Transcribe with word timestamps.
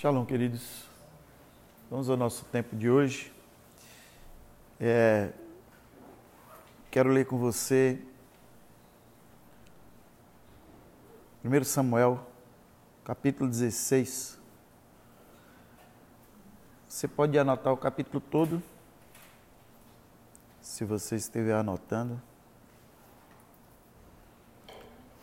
Shalom, 0.00 0.24
queridos. 0.24 0.88
Vamos 1.90 2.08
ao 2.08 2.16
nosso 2.16 2.46
tempo 2.46 2.74
de 2.74 2.88
hoje. 2.88 3.30
É, 4.80 5.30
quero 6.90 7.10
ler 7.10 7.26
com 7.26 7.36
você 7.36 8.00
1 11.44 11.64
Samuel, 11.64 12.26
capítulo 13.04 13.50
16. 13.50 14.38
Você 16.88 17.06
pode 17.06 17.38
anotar 17.38 17.70
o 17.70 17.76
capítulo 17.76 18.22
todo, 18.22 18.62
se 20.62 20.82
você 20.82 21.16
estiver 21.16 21.56
anotando. 21.56 22.18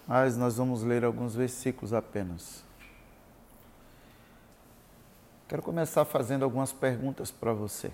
Mas 0.07 0.37
nós 0.37 0.57
vamos 0.57 0.83
ler 0.83 1.03
alguns 1.03 1.33
versículos 1.33 1.93
apenas. 1.93 2.66
Quero 5.47 5.61
começar 5.61 6.03
fazendo 6.03 6.43
algumas 6.43 6.73
perguntas 6.73 7.31
para 7.31 7.53
você. 7.53 7.87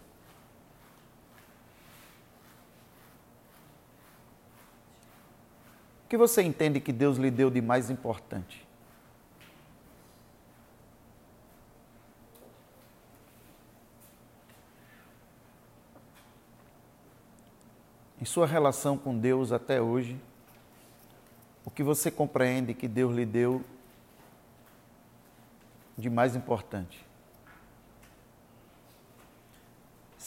O 6.03 6.09
que 6.09 6.17
você 6.17 6.41
entende 6.41 6.79
que 6.79 6.91
Deus 6.91 7.17
lhe 7.17 7.29
deu 7.29 7.51
de 7.51 7.61
mais 7.61 7.91
importante? 7.91 8.65
Em 18.19 18.25
sua 18.25 18.47
relação 18.47 18.97
com 18.97 19.15
Deus 19.15 19.51
até 19.51 19.81
hoje, 19.81 20.19
o 21.65 21.69
que 21.69 21.83
você 21.83 22.09
compreende 22.09 22.73
que 22.73 22.87
Deus 22.87 23.13
lhe 23.13 23.25
deu 23.25 23.63
de 25.95 26.09
mais 26.09 26.35
importante? 26.35 27.12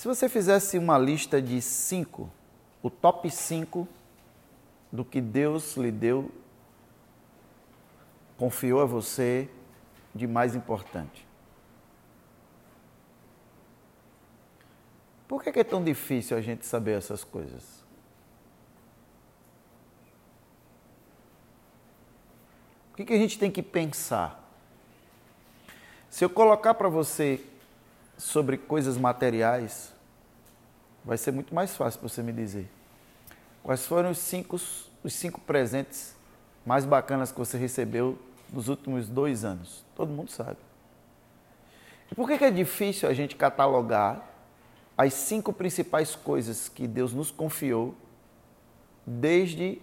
Se 0.07 0.09
você 0.09 0.29
fizesse 0.29 0.79
uma 0.79 0.97
lista 0.97 1.43
de 1.43 1.61
cinco, 1.61 2.31
o 2.81 2.89
top 2.89 3.29
cinco 3.29 3.89
do 4.93 5.05
que 5.05 5.21
Deus 5.21 5.77
lhe 5.77 5.91
deu, 5.91 6.31
confiou 8.39 8.81
a 8.81 8.85
você 8.85 9.51
de 10.15 10.25
mais 10.29 10.55
importante. 10.55 11.27
Por 15.27 15.43
que 15.43 15.59
é 15.59 15.65
tão 15.65 15.83
difícil 15.83 16.37
a 16.37 16.41
gente 16.41 16.65
saber 16.65 16.93
essas 16.93 17.25
coisas? 17.25 17.85
O 22.93 22.95
que 22.95 23.13
a 23.13 23.19
gente 23.19 23.41
tem 23.41 23.51
que 23.51 23.61
pensar? 23.61 24.41
Se 26.09 26.25
eu 26.25 26.31
colocar 26.31 26.75
para 26.75 26.89
você 26.89 27.45
sobre 28.17 28.57
coisas 28.57 28.97
materiais, 28.97 29.96
vai 31.07 31.17
ser 31.17 31.31
muito 31.31 31.55
mais 31.55 31.75
fácil 31.77 32.01
você 32.03 32.21
me 32.21 32.33
dizer. 32.33 32.69
Quais 33.63 33.87
foram 33.87 34.11
os 34.11 34.19
cinco, 34.19 34.57
os 34.57 35.15
cinco 35.15 35.41
presentes 35.41 36.17
mais 36.65 36.85
bacanas 36.85 37.31
que 37.31 37.39
você 37.39 37.57
recebeu 37.57 38.19
nos 38.53 38.69
últimos 38.69 39.09
dois 39.09 39.45
anos? 39.45 39.85
Todo 39.95 40.11
mundo 40.11 40.31
sabe. 40.31 40.59
E 42.11 42.15
por 42.15 42.27
que 42.27 42.45
é 42.45 42.51
difícil 42.51 43.09
a 43.09 43.15
gente 43.15 43.37
catalogar 43.37 44.23
as 44.99 45.15
cinco 45.15 45.53
principais 45.53 46.17
coisas 46.17 46.69
que 46.69 46.89
Deus 46.89 47.13
nos 47.13 47.31
confiou 47.31 47.95
desde 49.07 49.81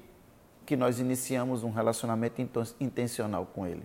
que 0.65 0.75
nós 0.75 0.99
iniciamos 0.99 1.63
um 1.63 1.71
relacionamento 1.71 2.41
intencional 2.79 3.45
com 3.45 3.65
Ele? 3.65 3.83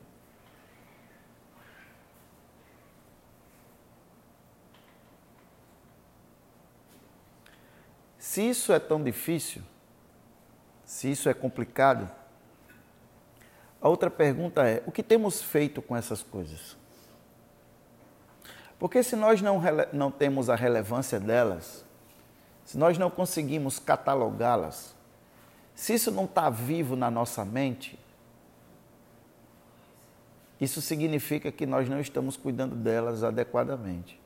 Se 8.38 8.48
isso 8.48 8.72
é 8.72 8.78
tão 8.78 9.02
difícil, 9.02 9.62
se 10.84 11.10
isso 11.10 11.28
é 11.28 11.34
complicado, 11.34 12.08
a 13.82 13.88
outra 13.88 14.08
pergunta 14.08 14.64
é: 14.64 14.80
o 14.86 14.92
que 14.92 15.02
temos 15.02 15.42
feito 15.42 15.82
com 15.82 15.96
essas 15.96 16.22
coisas? 16.22 16.76
Porque 18.78 19.02
se 19.02 19.16
nós 19.16 19.42
não, 19.42 19.60
não 19.92 20.08
temos 20.12 20.48
a 20.48 20.54
relevância 20.54 21.18
delas, 21.18 21.84
se 22.64 22.78
nós 22.78 22.96
não 22.96 23.10
conseguimos 23.10 23.80
catalogá-las, 23.80 24.94
se 25.74 25.94
isso 25.94 26.12
não 26.12 26.24
está 26.24 26.48
vivo 26.48 26.94
na 26.94 27.10
nossa 27.10 27.44
mente, 27.44 27.98
isso 30.60 30.80
significa 30.80 31.50
que 31.50 31.66
nós 31.66 31.88
não 31.88 31.98
estamos 31.98 32.36
cuidando 32.36 32.76
delas 32.76 33.24
adequadamente. 33.24 34.17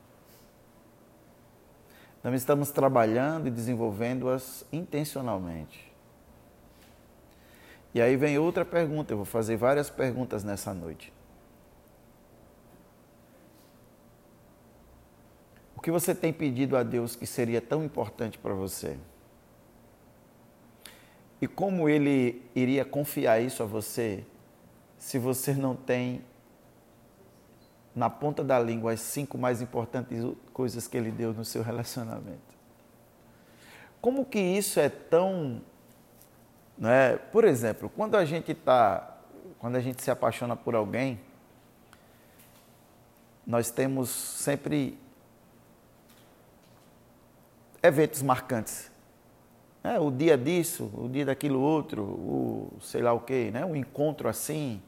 Nós 2.23 2.33
estamos 2.35 2.71
trabalhando 2.71 3.47
e 3.47 3.51
desenvolvendo-as 3.51 4.65
intencionalmente. 4.71 5.91
E 7.93 8.01
aí 8.01 8.15
vem 8.15 8.39
outra 8.39 8.63
pergunta, 8.63 9.11
eu 9.11 9.17
vou 9.17 9.25
fazer 9.25 9.57
várias 9.57 9.89
perguntas 9.89 10.43
nessa 10.43 10.73
noite. 10.73 11.11
O 15.75 15.81
que 15.81 15.91
você 15.91 16.15
tem 16.15 16.31
pedido 16.31 16.77
a 16.77 16.81
Deus 16.81 17.15
que 17.15 17.27
seria 17.27 17.59
tão 17.59 17.83
importante 17.83 18.37
para 18.37 18.53
você? 18.53 18.97
E 21.41 21.47
como 21.47 21.89
ele 21.89 22.41
iria 22.55 22.85
confiar 22.85 23.41
isso 23.41 23.61
a 23.61 23.65
você 23.65 24.25
se 24.97 25.19
você 25.19 25.53
não 25.53 25.75
tem 25.75 26.23
na 27.95 28.09
ponta 28.09 28.43
da 28.43 28.59
língua 28.59 28.93
as 28.93 29.01
cinco 29.01 29.37
mais 29.37 29.61
importantes 29.61 30.23
coisas 30.51 30.87
que 30.87 30.97
ele 30.97 31.11
deu 31.11 31.33
no 31.33 31.45
seu 31.45 31.61
relacionamento. 31.63 32.53
Como 34.01 34.25
que 34.25 34.39
isso 34.39 34.79
é 34.79 34.89
tão. 34.89 35.61
Né? 36.77 37.17
Por 37.31 37.45
exemplo, 37.45 37.89
quando 37.89 38.15
a 38.15 38.25
gente 38.25 38.51
está. 38.51 39.09
Quando 39.59 39.77
a 39.77 39.79
gente 39.79 40.03
se 40.03 40.11
apaixona 40.11 40.57
por 40.57 40.75
alguém, 40.75 41.17
nós 43.47 43.71
temos 43.71 44.09
sempre 44.09 44.99
eventos 47.81 48.21
marcantes. 48.21 48.91
É, 49.83 49.99
o 49.99 50.09
dia 50.09 50.37
disso, 50.37 50.89
o 50.93 51.09
dia 51.09 51.25
daquilo 51.25 51.59
outro, 51.59 52.03
o 52.03 52.77
sei 52.81 53.01
lá 53.01 53.11
o 53.11 53.19
quê, 53.19 53.51
né? 53.51 53.65
um 53.65 53.75
encontro 53.75 54.29
assim, 54.29 54.81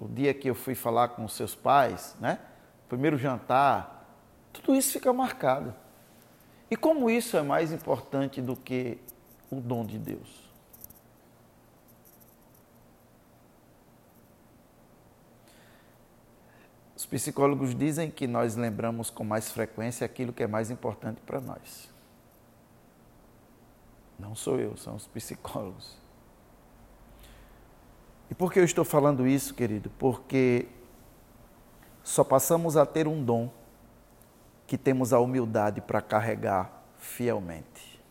o 0.00 0.08
dia 0.08 0.34
que 0.34 0.48
eu 0.48 0.54
fui 0.54 0.74
falar 0.74 1.08
com 1.08 1.26
seus 1.28 1.54
pais, 1.54 2.16
né? 2.20 2.38
Primeiro 2.88 3.16
jantar, 3.16 4.06
tudo 4.52 4.74
isso 4.74 4.92
fica 4.92 5.12
marcado. 5.12 5.74
E 6.70 6.76
como 6.76 7.08
isso 7.10 7.36
é 7.36 7.42
mais 7.42 7.72
importante 7.72 8.40
do 8.40 8.56
que 8.56 8.98
o 9.50 9.60
dom 9.60 9.84
de 9.84 9.98
Deus? 9.98 10.44
Os 16.96 17.06
psicólogos 17.06 17.74
dizem 17.74 18.10
que 18.10 18.26
nós 18.26 18.56
lembramos 18.56 19.10
com 19.10 19.24
mais 19.24 19.50
frequência 19.50 20.04
aquilo 20.04 20.32
que 20.32 20.42
é 20.42 20.46
mais 20.46 20.70
importante 20.70 21.20
para 21.20 21.40
nós. 21.40 21.92
Não 24.18 24.34
sou 24.34 24.58
eu, 24.58 24.76
são 24.76 24.94
os 24.94 25.06
psicólogos. 25.06 26.03
E 28.34 28.36
por 28.36 28.52
que 28.52 28.58
eu 28.58 28.64
estou 28.64 28.84
falando 28.84 29.28
isso, 29.28 29.54
querido? 29.54 29.88
Porque 29.90 30.66
só 32.02 32.24
passamos 32.24 32.76
a 32.76 32.84
ter 32.84 33.06
um 33.06 33.24
dom 33.24 33.48
que 34.66 34.76
temos 34.76 35.12
a 35.12 35.20
humildade 35.20 35.80
para 35.80 36.02
carregar 36.02 36.82
fielmente. 36.98 38.02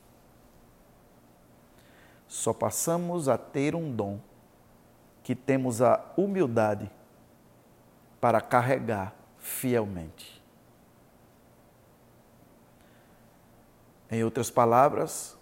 Só 2.25 2.53
passamos 2.53 3.27
a 3.27 3.37
ter 3.37 3.75
um 3.75 3.93
dom 3.93 4.17
que 5.23 5.35
temos 5.35 5.81
a 5.81 6.01
humildade 6.15 6.89
para 8.21 8.39
carregar 8.39 9.13
fielmente. 9.39 10.41
Em 14.09 14.23
outras 14.23 14.49
palavras, 14.49 15.37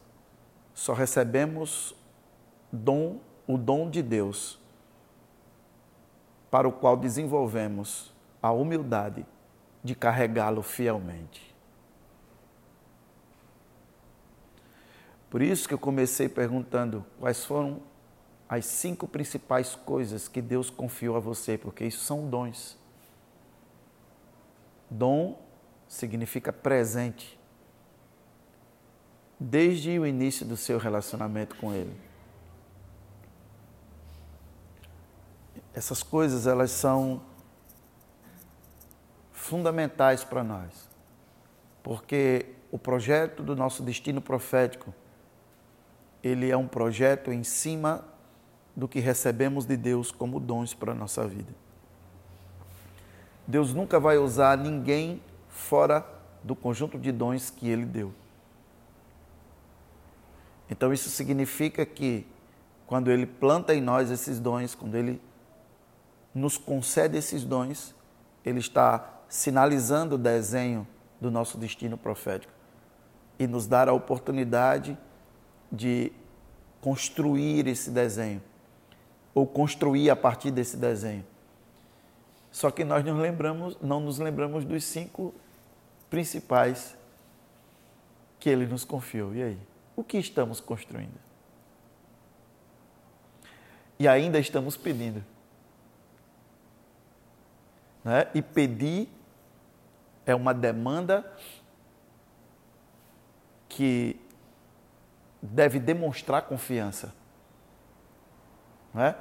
só 0.73 0.93
recebemos 0.93 1.95
dom, 2.71 3.19
o 3.45 3.59
dom 3.59 3.87
de 3.87 4.01
Deus 4.01 4.59
para 6.51 6.67
o 6.67 6.71
qual 6.71 6.97
desenvolvemos 6.97 8.13
a 8.41 8.51
humildade 8.51 9.25
de 9.81 9.95
carregá-lo 9.95 10.61
fielmente. 10.61 11.55
Por 15.29 15.41
isso 15.41 15.65
que 15.65 15.73
eu 15.73 15.79
comecei 15.79 16.27
perguntando 16.27 17.05
quais 17.17 17.45
foram 17.45 17.81
as 18.49 18.65
cinco 18.65 19.07
principais 19.07 19.75
coisas 19.75 20.27
que 20.27 20.41
Deus 20.41 20.69
confiou 20.69 21.15
a 21.15 21.21
você, 21.21 21.57
porque 21.57 21.85
isso 21.85 22.03
são 22.03 22.29
dons. 22.29 22.77
Dom 24.89 25.41
significa 25.87 26.51
presente. 26.51 27.39
Desde 29.39 29.97
o 29.97 30.05
início 30.05 30.45
do 30.45 30.57
seu 30.57 30.77
relacionamento 30.77 31.55
com 31.55 31.73
Ele. 31.73 32.10
Essas 35.73 36.03
coisas 36.03 36.47
elas 36.47 36.71
são 36.71 37.21
fundamentais 39.31 40.23
para 40.23 40.43
nós, 40.43 40.89
porque 41.81 42.47
o 42.71 42.77
projeto 42.77 43.43
do 43.43 43.55
nosso 43.55 43.83
destino 43.83 44.21
profético, 44.21 44.93
ele 46.23 46.49
é 46.49 46.55
um 46.55 46.67
projeto 46.67 47.31
em 47.31 47.43
cima 47.43 48.05
do 48.75 48.87
que 48.87 48.99
recebemos 48.99 49.65
de 49.65 49.75
Deus 49.75 50.11
como 50.11 50.39
dons 50.39 50.73
para 50.73 50.91
a 50.91 50.95
nossa 50.95 51.27
vida. 51.27 51.53
Deus 53.47 53.73
nunca 53.73 53.99
vai 53.99 54.17
usar 54.17 54.57
ninguém 54.57 55.21
fora 55.49 56.05
do 56.43 56.55
conjunto 56.55 56.97
de 56.97 57.11
dons 57.11 57.49
que 57.49 57.67
Ele 57.67 57.85
deu. 57.85 58.13
Então 60.69 60.93
isso 60.93 61.09
significa 61.09 61.85
que 61.85 62.25
quando 62.87 63.11
Ele 63.11 63.25
planta 63.25 63.75
em 63.75 63.81
nós 63.81 64.09
esses 64.09 64.39
dons, 64.39 64.73
quando 64.73 64.95
Ele 64.95 65.21
nos 66.33 66.57
concede 66.57 67.17
esses 67.17 67.43
dons, 67.43 67.93
Ele 68.45 68.59
está 68.59 69.21
sinalizando 69.27 70.15
o 70.15 70.17
desenho 70.17 70.87
do 71.19 71.29
nosso 71.29 71.57
destino 71.57 71.97
profético 71.97 72.53
e 73.37 73.47
nos 73.47 73.67
dar 73.67 73.87
a 73.87 73.93
oportunidade 73.93 74.97
de 75.71 76.11
construir 76.81 77.67
esse 77.67 77.91
desenho 77.91 78.41
ou 79.33 79.47
construir 79.47 80.09
a 80.09 80.15
partir 80.15 80.51
desse 80.51 80.75
desenho. 80.75 81.25
Só 82.51 82.69
que 82.69 82.83
nós 82.83 83.03
nos 83.05 83.17
lembramos, 83.17 83.77
não 83.81 84.01
nos 84.01 84.19
lembramos 84.19 84.65
dos 84.65 84.83
cinco 84.83 85.33
principais 86.09 86.97
que 88.39 88.49
ele 88.49 88.65
nos 88.65 88.83
confiou. 88.83 89.33
E 89.33 89.41
aí? 89.41 89.59
O 89.95 90.03
que 90.03 90.17
estamos 90.17 90.59
construindo? 90.59 91.17
E 93.97 94.07
ainda 94.07 94.39
estamos 94.39 94.75
pedindo. 94.75 95.23
Né? 98.03 98.27
E 98.33 98.41
pedir 98.41 99.09
é 100.25 100.35
uma 100.35 100.53
demanda 100.53 101.25
que 103.69 104.19
deve 105.41 105.79
demonstrar 105.79 106.43
confiança. 106.43 107.13
Né? 108.93 109.15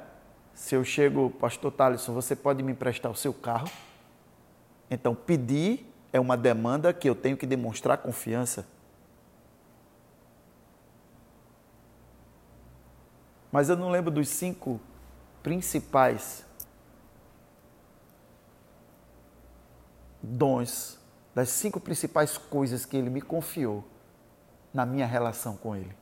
Se 0.53 0.75
eu 0.75 0.83
chego, 0.83 1.29
pastor 1.29 1.71
Thaleson, 1.71 2.13
você 2.13 2.35
pode 2.35 2.61
me 2.61 2.71
emprestar 2.71 3.11
o 3.11 3.15
seu 3.15 3.33
carro? 3.33 3.69
Então, 4.89 5.15
pedir 5.15 5.89
é 6.11 6.19
uma 6.19 6.35
demanda 6.35 6.93
que 6.93 7.09
eu 7.09 7.15
tenho 7.15 7.37
que 7.37 7.45
demonstrar 7.45 7.97
confiança. 7.97 8.67
Mas 13.51 13.69
eu 13.69 13.75
não 13.75 13.89
lembro 13.89 14.11
dos 14.11 14.29
cinco 14.29 14.79
principais 15.41 16.45
dons, 20.21 20.99
das 21.33 21.49
cinco 21.49 21.79
principais 21.79 22.37
coisas 22.37 22.85
que 22.85 22.97
ele 22.97 23.09
me 23.09 23.21
confiou 23.21 23.83
na 24.73 24.85
minha 24.85 25.05
relação 25.05 25.55
com 25.55 25.75
ele. 25.75 25.95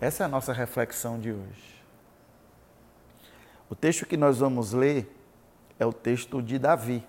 Essa 0.00 0.24
é 0.24 0.26
a 0.26 0.28
nossa 0.28 0.52
reflexão 0.52 1.20
de 1.20 1.30
hoje. 1.30 1.84
O 3.70 3.74
texto 3.76 4.04
que 4.04 4.16
nós 4.16 4.38
vamos 4.38 4.72
ler 4.72 5.16
é 5.78 5.86
o 5.86 5.92
texto 5.92 6.42
de 6.42 6.58
Davi. 6.58 7.06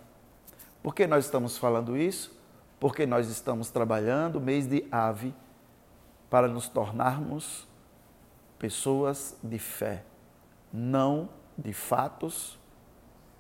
Por 0.84 0.94
que 0.94 1.08
nós 1.08 1.26
estamos 1.26 1.58
falando 1.58 1.98
isso? 1.98 2.40
Porque 2.80 3.06
nós 3.06 3.28
estamos 3.30 3.72
trabalhando 3.72 4.36
o 4.36 4.42
mês 4.42 4.68
de 4.68 4.86
Ave 4.92 5.34
para 6.30 6.48
nos 6.48 6.68
tornarmos 6.68 7.68
pessoas 8.64 9.36
de 9.44 9.60
fé, 9.60 10.06
não 10.72 11.28
de 11.58 11.74
fatos 11.74 12.58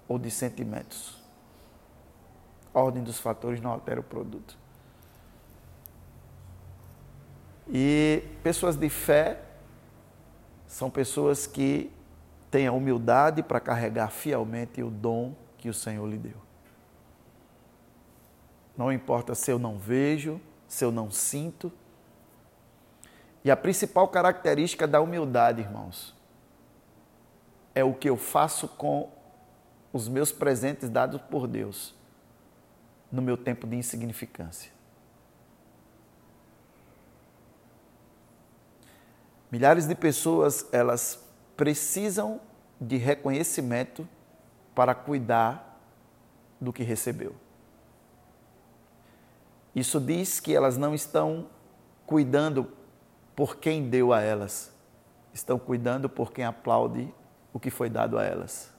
ou 0.05 0.19
de 0.19 0.29
sentimentos. 0.29 1.17
A 2.73 2.81
ordem 2.81 3.01
dos 3.01 3.21
fatores 3.21 3.61
não 3.61 3.71
altera 3.71 4.01
o 4.01 4.03
produto. 4.03 4.57
E 7.69 8.21
pessoas 8.43 8.75
de 8.75 8.89
fé 8.89 9.41
são 10.67 10.89
pessoas 10.89 11.47
que 11.47 11.89
têm 12.51 12.67
a 12.67 12.73
humildade 12.73 13.41
para 13.41 13.61
carregar 13.61 14.09
fielmente 14.09 14.83
o 14.83 14.91
dom 14.91 15.33
que 15.57 15.69
o 15.69 15.73
Senhor 15.73 16.05
lhe 16.05 16.17
deu. 16.17 16.35
Não 18.75 18.91
importa 18.91 19.33
se 19.33 19.49
eu 19.49 19.57
não 19.57 19.77
vejo, 19.77 20.41
se 20.67 20.83
eu 20.83 20.91
não 20.91 21.09
sinto. 21.09 21.71
E 23.43 23.51
a 23.51 23.57
principal 23.57 24.07
característica 24.07 24.87
da 24.87 25.01
humildade, 25.01 25.61
irmãos, 25.61 26.15
é 27.75 27.83
o 27.83 27.93
que 27.93 28.09
eu 28.09 28.15
faço 28.15 28.67
com 28.67 29.11
os 29.91 30.07
meus 30.07 30.31
presentes 30.31 30.89
dados 30.89 31.21
por 31.21 31.47
Deus 31.47 31.93
no 33.11 33.21
meu 33.21 33.37
tempo 33.37 33.67
de 33.67 33.75
insignificância. 33.75 34.71
Milhares 39.51 39.85
de 39.85 39.93
pessoas, 39.93 40.67
elas 40.71 41.23
precisam 41.55 42.41
de 42.81 42.97
reconhecimento 42.97 44.07
para 44.73 44.95
cuidar 44.95 45.79
do 46.59 46.73
que 46.73 46.81
recebeu. 46.81 47.35
Isso 49.75 49.99
diz 49.99 50.39
que 50.39 50.55
elas 50.55 50.77
não 50.77 50.95
estão 50.95 51.47
cuidando 52.05 52.71
por 53.35 53.57
quem 53.57 53.89
deu 53.89 54.13
a 54.13 54.21
elas, 54.21 54.71
estão 55.33 55.57
cuidando 55.57 56.07
por 56.07 56.31
quem 56.31 56.45
aplaude 56.45 57.13
o 57.51 57.59
que 57.59 57.69
foi 57.69 57.89
dado 57.89 58.17
a 58.17 58.23
elas. 58.23 58.71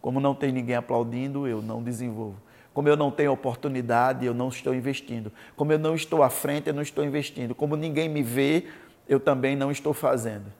Como 0.00 0.20
não 0.20 0.34
tem 0.34 0.50
ninguém 0.50 0.74
aplaudindo, 0.74 1.46
eu 1.46 1.62
não 1.62 1.82
desenvolvo. 1.82 2.40
Como 2.74 2.88
eu 2.88 2.96
não 2.96 3.10
tenho 3.10 3.30
oportunidade, 3.32 4.24
eu 4.24 4.34
não 4.34 4.48
estou 4.48 4.74
investindo. 4.74 5.30
Como 5.54 5.72
eu 5.72 5.78
não 5.78 5.94
estou 5.94 6.22
à 6.22 6.30
frente, 6.30 6.68
eu 6.68 6.74
não 6.74 6.82
estou 6.82 7.04
investindo. 7.04 7.54
Como 7.54 7.76
ninguém 7.76 8.08
me 8.08 8.22
vê, 8.22 8.68
eu 9.06 9.20
também 9.20 9.54
não 9.54 9.70
estou 9.70 9.92
fazendo. 9.92 10.52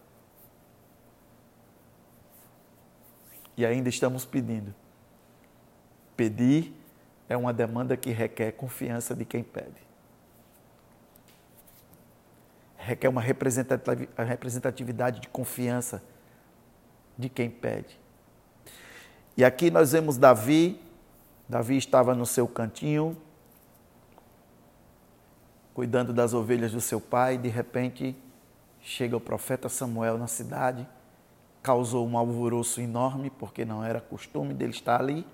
E 3.56 3.64
ainda 3.64 3.88
estamos 3.88 4.24
pedindo. 4.24 4.74
Pedir 6.16 6.72
é 7.28 7.36
uma 7.36 7.52
demanda 7.52 7.96
que 7.96 8.10
requer 8.10 8.52
confiança 8.52 9.14
de 9.14 9.24
quem 9.24 9.42
pede. 9.42 9.91
Requer 12.84 13.08
uma 13.08 13.20
representatividade 13.20 15.20
de 15.20 15.28
confiança 15.28 16.02
de 17.16 17.28
quem 17.28 17.48
pede. 17.48 17.96
E 19.36 19.44
aqui 19.44 19.70
nós 19.70 19.92
vemos 19.92 20.18
Davi 20.18 20.80
Davi 21.52 21.76
estava 21.76 22.14
no 22.14 22.24
seu 22.24 22.48
cantinho, 22.48 23.14
cuidando 25.74 26.10
das 26.10 26.32
ovelhas 26.32 26.72
do 26.72 26.80
seu 26.80 26.98
pai, 26.98 27.36
de 27.36 27.50
repente 27.50 28.16
chega 28.80 29.18
o 29.18 29.20
profeta 29.20 29.68
Samuel 29.68 30.16
na 30.16 30.26
cidade, 30.26 30.88
causou 31.62 32.08
um 32.08 32.16
alvoroço 32.16 32.80
enorme, 32.80 33.28
porque 33.28 33.66
não 33.66 33.84
era 33.84 34.00
costume 34.00 34.54
dele 34.54 34.72
estar 34.72 34.98
ali. 34.98 35.26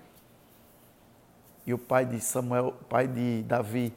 E 1.65 1.73
o 1.73 1.77
pai 1.77 2.05
de 2.05 2.19
Samuel, 2.19 2.73
pai 2.89 3.07
de 3.07 3.41
Davi, 3.43 3.93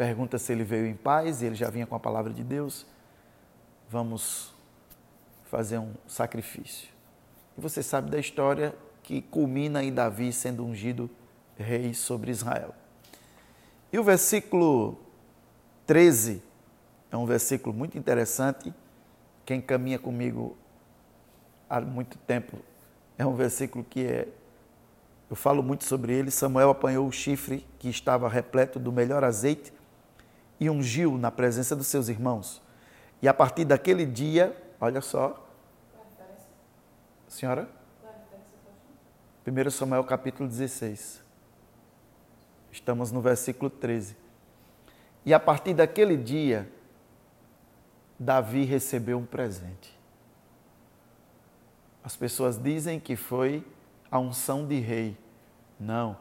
pergunta 0.00 0.38
se 0.38 0.50
ele 0.50 0.64
veio 0.64 0.86
em 0.86 0.94
paz, 0.94 1.42
e 1.42 1.44
ele 1.44 1.54
já 1.54 1.68
vinha 1.68 1.86
com 1.86 1.94
a 1.94 2.00
palavra 2.00 2.32
de 2.32 2.42
Deus. 2.42 2.86
Vamos 3.86 4.50
fazer 5.44 5.76
um 5.76 5.92
sacrifício. 6.06 6.88
E 7.58 7.60
você 7.60 7.82
sabe 7.82 8.10
da 8.10 8.18
história 8.18 8.74
que 9.02 9.20
culmina 9.20 9.84
em 9.84 9.92
Davi 9.92 10.32
sendo 10.32 10.64
ungido 10.64 11.10
rei 11.54 11.92
sobre 11.92 12.30
Israel. 12.30 12.74
E 13.92 13.98
o 13.98 14.02
versículo 14.02 14.98
13 15.86 16.42
é 17.12 17.16
um 17.18 17.26
versículo 17.26 17.76
muito 17.76 17.98
interessante. 17.98 18.72
Quem 19.44 19.60
caminha 19.60 19.98
comigo 19.98 20.56
há 21.68 21.78
muito 21.78 22.16
tempo 22.16 22.56
é 23.18 23.26
um 23.26 23.34
versículo 23.34 23.84
que 23.84 24.06
é 24.06 24.28
eu 25.28 25.36
falo 25.36 25.62
muito 25.62 25.84
sobre 25.84 26.14
ele. 26.14 26.30
Samuel 26.30 26.70
apanhou 26.70 27.06
o 27.06 27.12
chifre 27.12 27.66
que 27.78 27.90
estava 27.90 28.30
repleto 28.30 28.78
do 28.78 28.90
melhor 28.90 29.22
azeite 29.22 29.74
e 30.60 30.68
ungiu 30.68 31.16
na 31.16 31.30
presença 31.30 31.74
dos 31.74 31.86
seus 31.86 32.08
irmãos. 32.08 32.62
E 33.22 33.26
a 33.26 33.32
partir 33.32 33.64
daquele 33.64 34.04
dia, 34.04 34.54
olha 34.78 35.00
só. 35.00 35.48
Senhora? 37.26 37.68
1 39.46 39.70
Samuel 39.70 40.04
capítulo 40.04 40.46
16. 40.46 41.22
Estamos 42.70 43.10
no 43.10 43.22
versículo 43.22 43.70
13. 43.70 44.14
E 45.24 45.32
a 45.32 45.40
partir 45.40 45.72
daquele 45.72 46.16
dia, 46.16 46.70
Davi 48.18 48.64
recebeu 48.64 49.18
um 49.18 49.24
presente. 49.24 49.98
As 52.04 52.16
pessoas 52.16 52.62
dizem 52.62 53.00
que 53.00 53.16
foi 53.16 53.64
a 54.10 54.18
unção 54.18 54.66
de 54.66 54.78
rei. 54.78 55.16
Não, 55.78 56.16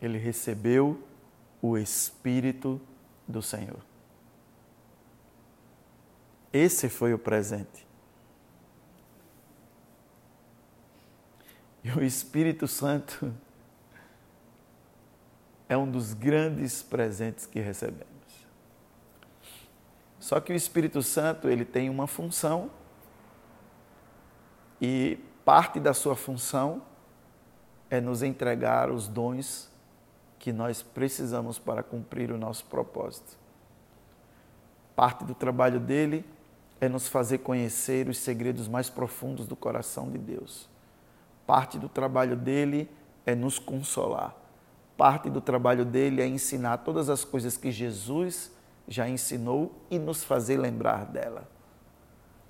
ele 0.00 0.18
recebeu 0.18 1.02
o 1.62 1.76
Espírito 1.76 2.80
do 3.28 3.42
Senhor. 3.42 3.80
Esse 6.52 6.88
foi 6.88 7.12
o 7.12 7.18
presente. 7.18 7.86
E 11.84 11.90
o 11.90 12.02
Espírito 12.02 12.66
Santo 12.66 13.32
é 15.68 15.76
um 15.76 15.88
dos 15.88 16.14
grandes 16.14 16.82
presentes 16.82 17.44
que 17.44 17.60
recebemos. 17.60 18.08
Só 20.18 20.40
que 20.40 20.52
o 20.52 20.56
Espírito 20.56 21.02
Santo, 21.02 21.48
ele 21.48 21.64
tem 21.64 21.88
uma 21.88 22.06
função 22.06 22.70
e 24.80 25.18
parte 25.44 25.78
da 25.78 25.94
sua 25.94 26.16
função 26.16 26.82
é 27.90 28.00
nos 28.00 28.22
entregar 28.22 28.90
os 28.90 29.08
dons 29.08 29.70
que 30.38 30.52
nós 30.52 30.82
precisamos 30.82 31.58
para 31.58 31.82
cumprir 31.82 32.30
o 32.30 32.38
nosso 32.38 32.64
propósito. 32.66 33.36
Parte 34.94 35.24
do 35.24 35.34
trabalho 35.34 35.80
dele 35.80 36.24
é 36.80 36.88
nos 36.88 37.08
fazer 37.08 37.38
conhecer 37.38 38.08
os 38.08 38.18
segredos 38.18 38.68
mais 38.68 38.88
profundos 38.88 39.46
do 39.46 39.56
coração 39.56 40.10
de 40.10 40.18
Deus. 40.18 40.68
Parte 41.46 41.78
do 41.78 41.88
trabalho 41.88 42.36
dele 42.36 42.88
é 43.26 43.34
nos 43.34 43.58
consolar. 43.58 44.34
Parte 44.96 45.30
do 45.30 45.40
trabalho 45.40 45.84
dele 45.84 46.20
é 46.20 46.26
ensinar 46.26 46.78
todas 46.78 47.08
as 47.08 47.24
coisas 47.24 47.56
que 47.56 47.70
Jesus 47.70 48.52
já 48.86 49.08
ensinou 49.08 49.72
e 49.90 49.98
nos 49.98 50.24
fazer 50.24 50.56
lembrar 50.56 51.04
dela. 51.06 51.48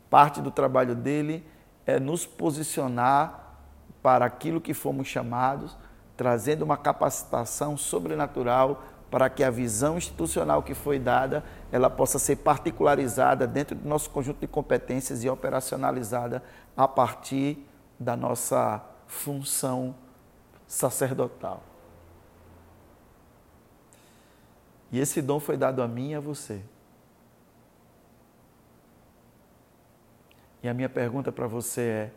Parte 0.08 0.40
do 0.40 0.50
trabalho 0.50 0.94
dele 0.94 1.44
é 1.84 1.98
nos 1.98 2.24
posicionar 2.24 3.56
para 4.02 4.24
aquilo 4.24 4.60
que 4.60 4.72
fomos 4.72 5.08
chamados, 5.08 5.76
trazendo 6.18 6.62
uma 6.62 6.76
capacitação 6.76 7.76
sobrenatural 7.76 8.82
para 9.08 9.30
que 9.30 9.44
a 9.44 9.50
visão 9.50 9.96
institucional 9.96 10.64
que 10.64 10.74
foi 10.74 10.98
dada, 10.98 11.44
ela 11.70 11.88
possa 11.88 12.18
ser 12.18 12.36
particularizada 12.36 13.46
dentro 13.46 13.76
do 13.76 13.88
nosso 13.88 14.10
conjunto 14.10 14.40
de 14.40 14.48
competências 14.48 15.22
e 15.22 15.30
operacionalizada 15.30 16.42
a 16.76 16.88
partir 16.88 17.64
da 17.98 18.16
nossa 18.16 18.84
função 19.06 19.94
sacerdotal. 20.66 21.62
E 24.90 24.98
esse 24.98 25.22
dom 25.22 25.38
foi 25.38 25.56
dado 25.56 25.80
a 25.80 25.86
mim 25.86 26.10
e 26.10 26.14
a 26.16 26.20
você. 26.20 26.60
E 30.64 30.68
a 30.68 30.74
minha 30.74 30.88
pergunta 30.88 31.30
para 31.30 31.46
você 31.46 31.80
é: 31.80 32.10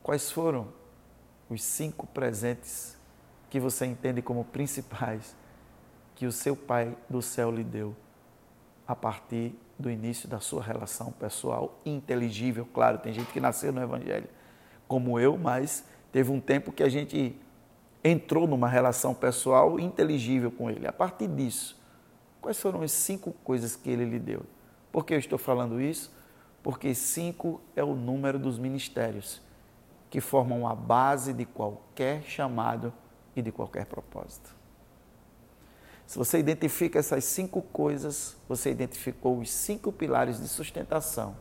quais 0.00 0.30
foram 0.30 0.77
os 1.50 1.62
cinco 1.62 2.06
presentes 2.06 2.96
que 3.48 3.58
você 3.58 3.86
entende 3.86 4.20
como 4.20 4.44
principais 4.44 5.34
que 6.14 6.26
o 6.26 6.32
seu 6.32 6.54
Pai 6.54 6.96
do 7.08 7.22
céu 7.22 7.50
lhe 7.50 7.64
deu 7.64 7.94
a 8.86 8.94
partir 8.94 9.54
do 9.78 9.90
início 9.90 10.28
da 10.28 10.40
sua 10.40 10.62
relação 10.62 11.12
pessoal 11.12 11.78
inteligível? 11.86 12.66
Claro, 12.72 12.98
tem 12.98 13.12
gente 13.12 13.32
que 13.32 13.40
nasceu 13.40 13.72
no 13.72 13.82
Evangelho 13.82 14.28
como 14.86 15.18
eu, 15.20 15.36
mas 15.36 15.84
teve 16.10 16.30
um 16.30 16.40
tempo 16.40 16.72
que 16.72 16.82
a 16.82 16.88
gente 16.88 17.36
entrou 18.02 18.46
numa 18.46 18.68
relação 18.68 19.14
pessoal 19.14 19.78
inteligível 19.78 20.50
com 20.50 20.70
Ele. 20.70 20.86
A 20.86 20.92
partir 20.92 21.28
disso, 21.28 21.80
quais 22.40 22.58
foram 22.60 22.82
as 22.82 22.92
cinco 22.92 23.32
coisas 23.44 23.76
que 23.76 23.90
Ele 23.90 24.04
lhe 24.04 24.18
deu? 24.18 24.42
Por 24.90 25.04
que 25.04 25.14
eu 25.14 25.18
estou 25.18 25.38
falando 25.38 25.80
isso? 25.80 26.12
Porque 26.62 26.94
cinco 26.94 27.60
é 27.76 27.84
o 27.84 27.94
número 27.94 28.38
dos 28.38 28.58
ministérios 28.58 29.40
que 30.10 30.20
formam 30.20 30.66
a 30.66 30.74
base 30.74 31.32
de 31.32 31.44
qualquer 31.44 32.22
chamado 32.22 32.92
e 33.36 33.42
de 33.42 33.52
qualquer 33.52 33.86
propósito. 33.86 34.56
Se 36.06 36.16
você 36.16 36.38
identifica 36.38 36.98
essas 36.98 37.24
cinco 37.24 37.60
coisas, 37.60 38.36
você 38.48 38.70
identificou 38.70 39.38
os 39.38 39.50
cinco 39.50 39.92
pilares 39.92 40.40
de 40.40 40.48
sustentação 40.48 41.36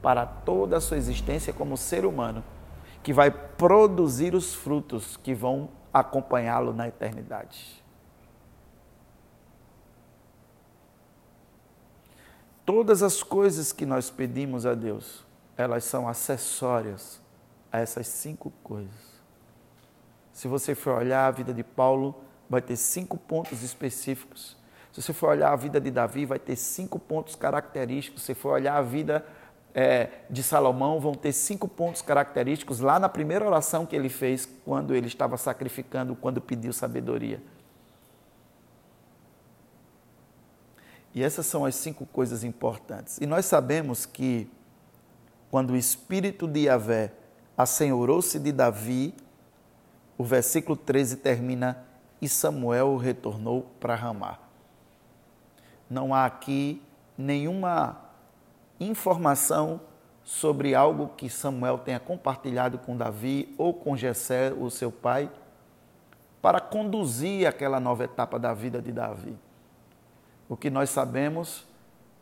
para 0.00 0.24
toda 0.24 0.78
a 0.78 0.80
sua 0.80 0.96
existência 0.96 1.52
como 1.52 1.76
ser 1.76 2.06
humano, 2.06 2.42
que 3.02 3.12
vai 3.12 3.30
produzir 3.30 4.34
os 4.34 4.54
frutos 4.54 5.16
que 5.18 5.34
vão 5.34 5.68
acompanhá-lo 5.92 6.72
na 6.72 6.88
eternidade. 6.88 7.84
Todas 12.64 13.02
as 13.02 13.22
coisas 13.22 13.70
que 13.70 13.86
nós 13.86 14.10
pedimos 14.10 14.64
a 14.64 14.74
Deus, 14.74 15.24
elas 15.56 15.84
são 15.84 16.08
acessórias 16.08 17.20
a 17.76 17.80
essas 17.80 18.08
cinco 18.08 18.50
coisas. 18.62 19.16
Se 20.32 20.48
você 20.48 20.74
for 20.74 20.98
olhar 20.98 21.26
a 21.26 21.30
vida 21.30 21.52
de 21.52 21.62
Paulo, 21.62 22.14
vai 22.48 22.62
ter 22.62 22.76
cinco 22.76 23.16
pontos 23.16 23.62
específicos. 23.62 24.56
Se 24.92 25.02
você 25.02 25.12
for 25.12 25.28
olhar 25.28 25.52
a 25.52 25.56
vida 25.56 25.78
de 25.80 25.90
Davi, 25.90 26.24
vai 26.24 26.38
ter 26.38 26.56
cinco 26.56 26.98
pontos 26.98 27.34
característicos. 27.34 28.22
Se 28.22 28.26
você 28.26 28.34
for 28.34 28.52
olhar 28.52 28.76
a 28.76 28.82
vida 28.82 29.26
é, 29.74 30.08
de 30.30 30.42
Salomão, 30.42 30.98
vão 30.98 31.14
ter 31.14 31.32
cinco 31.32 31.68
pontos 31.68 32.00
característicos 32.00 32.80
lá 32.80 32.98
na 32.98 33.08
primeira 33.08 33.44
oração 33.44 33.84
que 33.84 33.94
ele 33.94 34.08
fez 34.08 34.48
quando 34.64 34.94
ele 34.94 35.06
estava 35.06 35.36
sacrificando, 35.36 36.16
quando 36.16 36.40
pediu 36.40 36.72
sabedoria. 36.72 37.42
E 41.14 41.22
essas 41.22 41.44
são 41.44 41.64
as 41.64 41.74
cinco 41.74 42.06
coisas 42.06 42.42
importantes. 42.42 43.18
E 43.20 43.26
nós 43.26 43.44
sabemos 43.44 44.06
que 44.06 44.50
quando 45.50 45.70
o 45.70 45.76
Espírito 45.76 46.46
de 46.46 46.60
Yahvé 46.60 47.12
assenhorou-se 47.56 48.38
de 48.38 48.52
Davi, 48.52 49.14
o 50.18 50.24
versículo 50.24 50.76
13 50.76 51.16
termina: 51.16 51.84
E 52.20 52.28
Samuel 52.28 52.96
retornou 52.96 53.66
para 53.80 53.94
Ramá. 53.94 54.38
Não 55.88 56.12
há 56.12 56.24
aqui 56.24 56.82
nenhuma 57.16 58.00
informação 58.78 59.80
sobre 60.24 60.74
algo 60.74 61.10
que 61.16 61.30
Samuel 61.30 61.78
tenha 61.78 62.00
compartilhado 62.00 62.78
com 62.78 62.96
Davi 62.96 63.54
ou 63.56 63.72
com 63.72 63.96
Jessé, 63.96 64.52
o 64.52 64.68
seu 64.68 64.90
pai, 64.90 65.30
para 66.42 66.60
conduzir 66.60 67.46
aquela 67.46 67.78
nova 67.78 68.04
etapa 68.04 68.38
da 68.38 68.52
vida 68.52 68.82
de 68.82 68.90
Davi. 68.90 69.38
O 70.48 70.56
que 70.56 70.68
nós 70.68 70.90
sabemos 70.90 71.64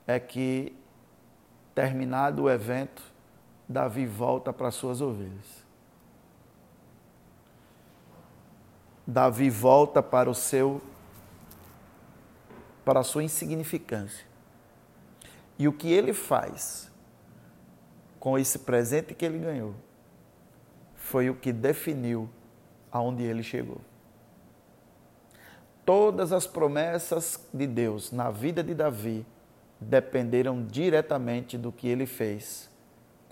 é 0.06 0.20
que, 0.20 0.76
terminado 1.74 2.42
o 2.42 2.50
evento, 2.50 3.02
Davi 3.68 4.06
volta 4.06 4.52
para 4.52 4.70
suas 4.70 5.00
ovelhas. 5.00 5.64
Davi 9.06 9.50
volta 9.50 10.02
para 10.02 10.30
o 10.30 10.34
seu 10.34 10.80
para 12.84 13.00
a 13.00 13.04
sua 13.04 13.24
insignificância. 13.24 14.26
E 15.58 15.66
o 15.66 15.72
que 15.72 15.90
ele 15.90 16.12
faz 16.12 16.90
com 18.20 18.38
esse 18.38 18.58
presente 18.58 19.14
que 19.14 19.24
ele 19.24 19.38
ganhou 19.38 19.74
foi 20.94 21.30
o 21.30 21.34
que 21.34 21.52
definiu 21.52 22.28
aonde 22.92 23.22
ele 23.22 23.42
chegou. 23.42 23.80
Todas 25.84 26.32
as 26.32 26.46
promessas 26.46 27.48
de 27.52 27.66
Deus 27.66 28.10
na 28.10 28.30
vida 28.30 28.62
de 28.62 28.74
Davi 28.74 29.24
dependeram 29.80 30.64
diretamente 30.64 31.56
do 31.56 31.70
que 31.70 31.88
ele 31.88 32.06
fez 32.06 32.70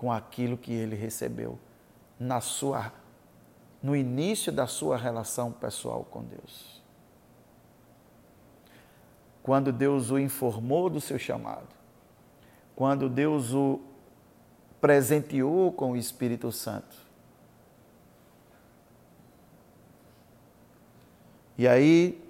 com 0.03 0.11
aquilo 0.11 0.59
que 0.59 0.73
ele 0.73 0.97
recebeu 0.97 1.57
na 2.19 2.41
sua 2.41 2.93
no 3.81 3.95
início 3.95 4.51
da 4.51 4.67
sua 4.67 4.97
relação 4.97 5.53
pessoal 5.53 6.05
com 6.11 6.25
Deus. 6.25 6.83
Quando 9.45 9.73
Deus 9.73 10.11
o 10.11 10.19
informou 10.19 10.91
do 10.91 11.01
seu 11.01 11.21
chamado, 11.21 11.69
quando 12.75 13.09
Deus 13.09 13.55
o 13.55 13.81
presenteou 14.81 15.71
com 15.71 15.93
o 15.93 15.97
Espírito 15.97 16.51
Santo. 16.51 16.97
E 21.57 21.69
aí, 21.69 22.21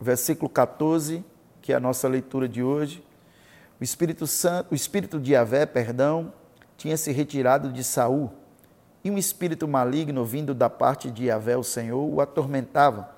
versículo 0.00 0.48
14, 0.48 1.24
que 1.60 1.72
é 1.72 1.76
a 1.76 1.80
nossa 1.80 2.06
leitura 2.06 2.48
de 2.48 2.62
hoje, 2.62 3.04
o 3.80 3.82
Espírito 3.82 4.24
Santo, 4.24 4.70
o 4.70 4.74
Espírito 4.76 5.18
de 5.18 5.32
Yahvé, 5.32 5.66
perdão, 5.66 6.32
tinha 6.78 6.96
se 6.96 7.10
retirado 7.10 7.70
de 7.72 7.82
Saul, 7.82 8.30
e 9.02 9.10
um 9.10 9.18
espírito 9.18 9.66
maligno 9.66 10.24
vindo 10.24 10.54
da 10.54 10.70
parte 10.70 11.10
de 11.10 11.26
Yahvé, 11.26 11.56
o 11.56 11.62
Senhor, 11.62 12.08
o 12.08 12.20
atormentava. 12.20 13.14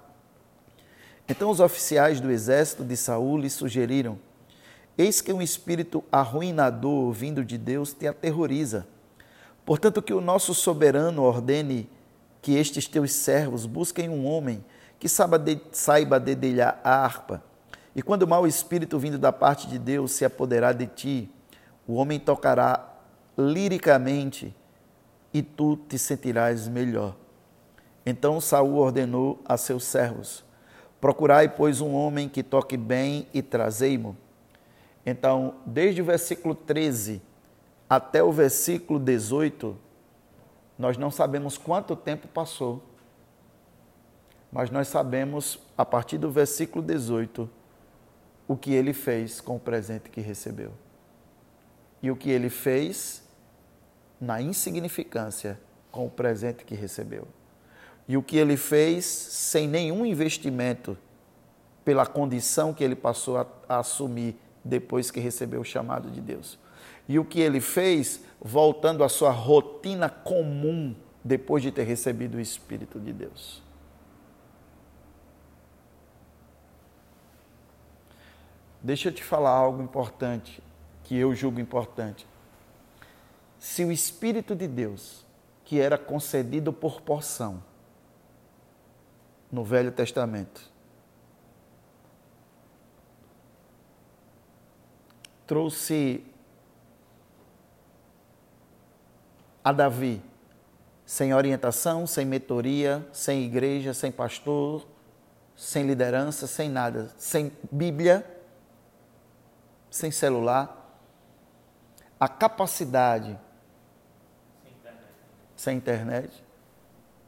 Então 1.29 1.50
os 1.50 1.61
oficiais 1.61 2.21
do 2.21 2.31
exército 2.31 2.85
de 2.85 2.97
Saul 2.97 3.38
lhe 3.38 3.50
sugeriram: 3.50 4.19
Eis 4.97 5.21
que 5.21 5.33
um 5.33 5.43
espírito 5.43 6.02
arruinador 6.11 7.12
vindo 7.12 7.45
de 7.45 7.57
Deus 7.57 7.93
te 7.93 8.09
aterroriza. 8.09 8.87
Portanto, 9.64 10.02
que 10.02 10.14
o 10.14 10.21
nosso 10.21 10.55
soberano 10.55 11.23
ordene 11.23 11.88
que 12.43 12.55
estes 12.55 12.88
teus 12.88 13.12
servos 13.12 13.67
busquem 13.67 14.09
um 14.09 14.26
homem 14.26 14.64
que 14.99 15.09
saiba, 15.09 15.38
de, 15.38 15.61
saiba 15.71 16.19
dedelhar 16.19 16.81
a 16.83 17.05
harpa. 17.05 17.43
E 17.95 18.02
quando 18.02 18.23
o 18.23 18.29
mau 18.29 18.47
espírito 18.47 18.99
vindo 18.99 19.19
da 19.19 19.33
parte 19.33 19.69
de 19.69 19.79
Deus 19.79 20.12
se 20.12 20.25
apoderar 20.25 20.73
de 20.73 20.87
ti, 20.87 21.31
o 21.87 21.95
homem 21.95 22.19
tocará 22.19 22.90
liricamente 23.41 24.55
e 25.33 25.43
tu 25.43 25.77
te 25.77 25.99
sentirás 25.99 26.69
melhor. 26.69 27.17
Então 28.05 28.41
Saul 28.41 28.77
ordenou 28.77 29.41
a 29.45 29.57
seus 29.57 29.85
servos: 29.85 30.45
Procurai, 31.01 31.49
pois, 31.49 31.81
um 31.81 31.95
homem 31.95 32.29
que 32.29 32.43
toque 32.43 32.77
bem 32.77 33.27
e 33.33 33.43
trazei-mo. 33.43 34.17
Então, 35.05 35.55
desde 35.65 36.03
o 36.03 36.05
versículo 36.05 36.55
13 36.55 37.23
até 37.89 38.23
o 38.23 38.31
versículo 38.31 39.01
18, 39.01 39.77
nós 40.79 40.97
não 40.97 41.11
sabemos 41.11 41.59
quanto 41.59 41.97
tempo 41.97 42.29
passou, 42.29 42.83
mas 44.53 44.71
nós 44.71 44.89
sabemos, 44.89 45.59
a 45.77 45.85
partir 45.85 46.19
do 46.19 46.31
versículo 46.31 46.85
18, 46.85 47.49
o 48.47 48.57
que 48.57 48.73
ele 48.73 48.93
fez 48.93 49.41
com 49.41 49.57
o 49.57 49.61
presente 49.61 50.11
que 50.11 50.21
recebeu. 50.21 50.73
E 52.03 52.11
o 52.11 52.17
que 52.17 52.31
ele 52.31 52.51
fez 52.51 53.23
na 54.21 54.41
insignificância 54.41 55.59
com 55.91 56.07
o 56.07 56.11
presente 56.11 56.65
que 56.65 56.75
recebeu. 56.75 57.27
E 58.07 58.17
o 58.17 58.23
que 58.23 58.37
ele 58.37 58.57
fez 58.57 59.05
sem 59.05 59.67
nenhum 59.67 60.05
investimento 60.05 60.97
pela 61.85 62.05
condição 62.05 62.75
que 62.75 62.85
ele 62.85 62.97
passou 62.97 63.39
a, 63.39 63.47
a 63.69 63.79
assumir 63.79 64.37
depois 64.65 65.11
que 65.11 65.21
recebeu 65.21 65.61
o 65.61 65.65
chamado 65.65 66.11
de 66.11 66.21
Deus. 66.21 66.59
E 67.09 67.19
o 67.19 67.25
que 67.25 67.41
ele 67.41 67.61
fez 67.61 68.23
voltando 68.41 69.03
à 69.03 69.09
sua 69.09 69.31
rotina 69.31 70.09
comum 70.09 70.95
depois 71.25 71.62
de 71.62 71.71
ter 71.71 71.85
recebido 71.85 72.37
o 72.37 72.41
Espírito 72.41 72.99
de 72.99 73.12
Deus. 73.12 73.62
Deixa 78.83 79.09
eu 79.09 79.12
te 79.12 79.23
falar 79.23 79.50
algo 79.50 79.83
importante, 79.83 80.62
que 81.05 81.17
eu 81.17 81.35
julgo 81.35 81.61
importante. 81.61 82.27
Se 83.61 83.85
o 83.85 83.93
Espírito 83.93 84.57
de 84.57 84.67
Deus, 84.67 85.25
que 85.64 85.79
era 85.79 85.99
concedido 85.99 86.73
por 86.73 87.02
porção 87.02 87.62
no 89.52 89.62
Velho 89.62 89.93
Testamento, 89.93 90.69
trouxe 95.47 96.25
a 99.62 99.73
Davi 99.73 100.23
sem 101.05 101.35
orientação, 101.35 102.07
sem 102.07 102.25
mentoria, 102.25 103.07
sem 103.12 103.43
igreja, 103.43 103.93
sem 103.93 104.11
pastor, 104.11 104.87
sem 105.57 105.85
liderança, 105.87 106.47
sem 106.47 106.71
nada, 106.71 107.11
sem 107.19 107.52
Bíblia, 107.71 108.25
sem 109.90 110.11
celular, 110.11 110.81
a 112.19 112.29
capacidade. 112.29 113.38
Sem 115.61 115.76
internet, 115.76 116.43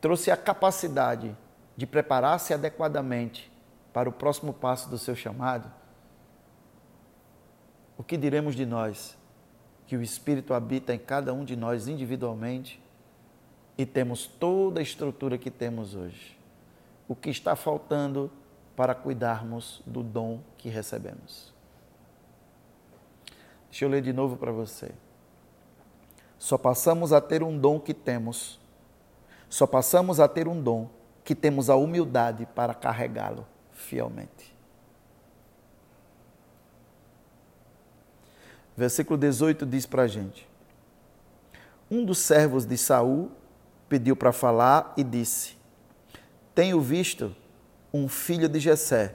trouxe 0.00 0.30
a 0.30 0.36
capacidade 0.38 1.36
de 1.76 1.86
preparar-se 1.86 2.54
adequadamente 2.54 3.52
para 3.92 4.08
o 4.08 4.12
próximo 4.12 4.54
passo 4.54 4.88
do 4.88 4.96
seu 4.96 5.14
chamado, 5.14 5.70
o 7.98 8.02
que 8.02 8.16
diremos 8.16 8.54
de 8.54 8.64
nós? 8.64 9.18
Que 9.86 9.98
o 9.98 10.02
Espírito 10.02 10.54
habita 10.54 10.94
em 10.94 10.98
cada 10.98 11.34
um 11.34 11.44
de 11.44 11.54
nós 11.54 11.88
individualmente 11.88 12.82
e 13.76 13.84
temos 13.84 14.26
toda 14.26 14.80
a 14.80 14.82
estrutura 14.82 15.36
que 15.36 15.50
temos 15.50 15.94
hoje. 15.94 16.38
O 17.06 17.14
que 17.14 17.28
está 17.28 17.54
faltando 17.54 18.32
para 18.74 18.94
cuidarmos 18.94 19.82
do 19.84 20.02
dom 20.02 20.40
que 20.56 20.70
recebemos? 20.70 21.52
Deixa 23.68 23.84
eu 23.84 23.90
ler 23.90 24.00
de 24.00 24.14
novo 24.14 24.38
para 24.38 24.50
você. 24.50 24.90
Só 26.42 26.58
passamos 26.58 27.12
a 27.12 27.20
ter 27.20 27.40
um 27.40 27.56
dom 27.56 27.78
que 27.78 27.94
temos, 27.94 28.58
só 29.48 29.64
passamos 29.64 30.18
a 30.18 30.26
ter 30.26 30.48
um 30.48 30.60
dom 30.60 30.90
que 31.22 31.36
temos 31.36 31.70
a 31.70 31.76
humildade 31.76 32.48
para 32.52 32.74
carregá-lo 32.74 33.46
fielmente. 33.70 34.52
Versículo 38.76 39.16
18 39.16 39.64
diz 39.64 39.86
para 39.86 40.02
a 40.02 40.08
gente: 40.08 40.48
Um 41.88 42.04
dos 42.04 42.18
servos 42.18 42.66
de 42.66 42.76
Saul 42.76 43.30
pediu 43.88 44.16
para 44.16 44.32
falar 44.32 44.94
e 44.96 45.04
disse: 45.04 45.56
Tenho 46.56 46.80
visto 46.80 47.32
um 47.94 48.08
filho 48.08 48.48
de 48.48 48.58
Jessé. 48.58 49.14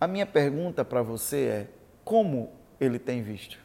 A 0.00 0.08
minha 0.08 0.26
pergunta 0.26 0.84
para 0.84 1.00
você 1.00 1.44
é: 1.44 1.68
como 2.04 2.50
ele 2.80 2.98
tem 2.98 3.22
visto? 3.22 3.61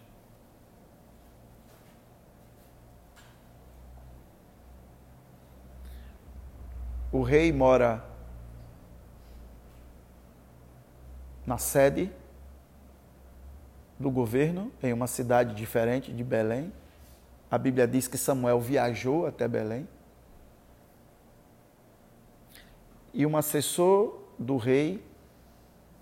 O 7.12 7.22
rei 7.22 7.54
mora 7.54 8.04
na 11.46 11.58
sede 11.58 12.12
do 13.98 14.12
governo 14.12 14.72
em 14.84 14.91
uma 14.91 15.08
cidade 15.08 15.56
diferente 15.56 16.12
de 16.12 16.24
Belém. 16.24 16.72
A 17.50 17.58
Bíblia 17.58 17.88
diz 17.88 18.10
que 18.10 18.17
Samuel 18.17 18.60
viajou 18.60 19.26
até 19.26 19.48
Belém. 19.48 19.88
E 23.13 23.26
um 23.26 23.38
assessor 23.38 24.22
do 24.38 24.58
rei 24.58 25.02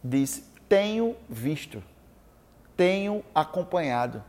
disse: 0.04 0.44
Tenho 0.68 1.16
visto, 1.30 1.84
tenho 2.76 3.24
acompanhado. 3.34 4.24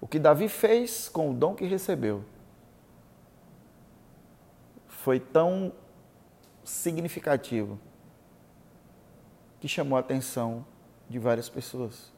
O 0.00 0.08
que 0.08 0.18
Davi 0.18 0.48
fez 0.48 1.08
com 1.08 1.30
o 1.30 1.34
dom 1.34 1.54
que 1.54 1.66
recebeu 1.66 2.24
foi 5.02 5.18
tão 5.18 5.72
significativo 6.62 7.78
que 9.58 9.66
chamou 9.66 9.96
a 9.96 10.00
atenção 10.00 10.64
de 11.08 11.18
várias 11.18 11.48
pessoas. 11.48 12.12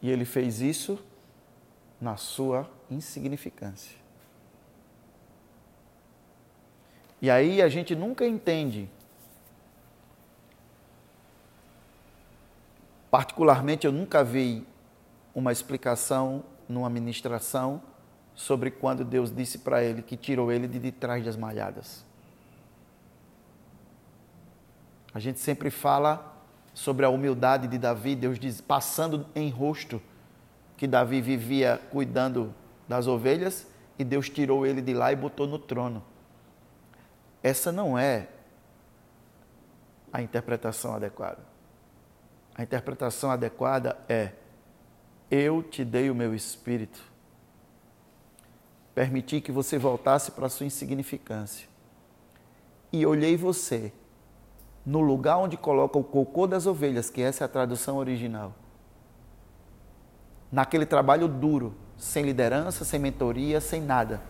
E 0.00 0.10
ele 0.10 0.24
fez 0.24 0.62
isso 0.62 0.98
na 2.00 2.16
sua 2.16 2.68
insignificância. 2.90 3.98
E 7.20 7.30
aí 7.30 7.60
a 7.60 7.68
gente 7.68 7.94
nunca 7.94 8.26
entende, 8.26 8.88
particularmente 13.10 13.86
eu 13.86 13.92
nunca 13.92 14.24
vi 14.24 14.66
uma 15.34 15.52
explicação 15.52 16.42
numa 16.72 16.90
ministração 16.90 17.82
sobre 18.34 18.70
quando 18.70 19.04
Deus 19.04 19.34
disse 19.34 19.58
para 19.58 19.84
ele 19.84 20.02
que 20.02 20.16
tirou 20.16 20.50
ele 20.50 20.66
de, 20.66 20.78
de 20.78 20.90
trás 20.90 21.24
das 21.24 21.36
malhadas. 21.36 22.04
A 25.14 25.20
gente 25.20 25.38
sempre 25.38 25.70
fala 25.70 26.32
sobre 26.72 27.04
a 27.04 27.10
humildade 27.10 27.68
de 27.68 27.76
Davi, 27.76 28.16
Deus 28.16 28.38
diz, 28.38 28.60
passando 28.60 29.26
em 29.34 29.50
rosto 29.50 30.00
que 30.76 30.86
Davi 30.86 31.20
vivia 31.20 31.80
cuidando 31.90 32.54
das 32.88 33.06
ovelhas 33.06 33.66
e 33.98 34.04
Deus 34.04 34.28
tirou 34.28 34.66
ele 34.66 34.80
de 34.80 34.94
lá 34.94 35.12
e 35.12 35.16
botou 35.16 35.46
no 35.46 35.58
trono. 35.58 36.02
Essa 37.42 37.70
não 37.70 37.98
é 37.98 38.28
a 40.12 40.22
interpretação 40.22 40.94
adequada. 40.94 41.40
A 42.54 42.62
interpretação 42.62 43.30
adequada 43.30 43.96
é: 44.08 44.32
eu 45.34 45.62
te 45.62 45.82
dei 45.82 46.10
o 46.10 46.14
meu 46.14 46.34
espírito 46.34 47.02
permiti 48.94 49.40
que 49.40 49.50
você 49.50 49.78
voltasse 49.78 50.30
para 50.32 50.44
a 50.44 50.50
sua 50.50 50.66
insignificância. 50.66 51.66
E 52.92 53.06
olhei 53.06 53.34
você 53.34 53.90
no 54.84 55.00
lugar 55.00 55.38
onde 55.38 55.56
coloca 55.56 55.98
o 55.98 56.04
cocô 56.04 56.46
das 56.46 56.66
ovelhas, 56.66 57.08
que 57.08 57.22
essa 57.22 57.44
é 57.44 57.46
a 57.46 57.48
tradução 57.48 57.96
original. 57.96 58.52
Naquele 60.50 60.84
trabalho 60.84 61.26
duro, 61.26 61.74
sem 61.96 62.26
liderança, 62.26 62.84
sem 62.84 63.00
mentoria, 63.00 63.58
sem 63.58 63.80
nada. 63.80 64.20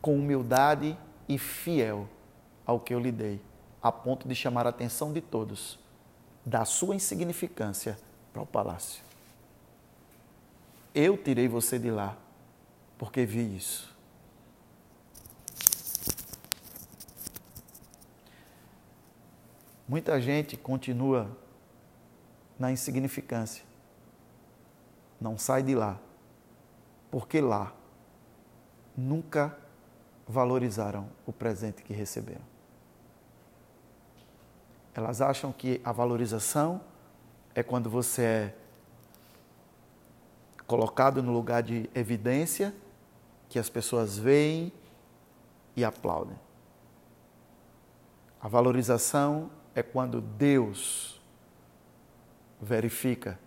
Com 0.00 0.14
humildade 0.14 0.96
e 1.28 1.38
fiel 1.38 2.08
ao 2.64 2.78
que 2.78 2.94
eu 2.94 3.00
lhe 3.00 3.10
dei, 3.10 3.40
a 3.82 3.90
ponto 3.90 4.28
de 4.28 4.34
chamar 4.36 4.64
a 4.64 4.70
atenção 4.70 5.12
de 5.12 5.20
todos, 5.20 5.81
da 6.44 6.64
sua 6.64 6.94
insignificância 6.94 7.98
para 8.32 8.42
o 8.42 8.46
palácio. 8.46 9.02
Eu 10.94 11.16
tirei 11.16 11.48
você 11.48 11.78
de 11.78 11.90
lá, 11.90 12.16
porque 12.98 13.24
vi 13.24 13.56
isso. 13.56 13.92
Muita 19.88 20.20
gente 20.20 20.56
continua 20.56 21.30
na 22.58 22.72
insignificância. 22.72 23.64
Não 25.20 25.36
sai 25.36 25.62
de 25.62 25.74
lá, 25.74 26.00
porque 27.10 27.40
lá 27.40 27.74
nunca 28.96 29.56
valorizaram 30.26 31.08
o 31.26 31.32
presente 31.32 31.82
que 31.82 31.92
receberam. 31.92 32.51
Elas 34.94 35.20
acham 35.20 35.52
que 35.52 35.80
a 35.84 35.92
valorização 35.92 36.80
é 37.54 37.62
quando 37.62 37.88
você 37.88 38.22
é 38.22 38.54
colocado 40.66 41.22
no 41.22 41.32
lugar 41.32 41.62
de 41.62 41.88
evidência, 41.94 42.74
que 43.48 43.58
as 43.58 43.68
pessoas 43.68 44.18
veem 44.18 44.72
e 45.76 45.84
aplaudem. 45.84 46.36
A 48.40 48.48
valorização 48.48 49.50
é 49.74 49.82
quando 49.82 50.20
Deus 50.20 51.20
verifica 52.60 53.38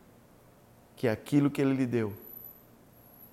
que 0.95 1.07
aquilo 1.07 1.51
que 1.51 1.61
Ele 1.61 1.73
lhe 1.73 1.85
deu, 1.85 2.13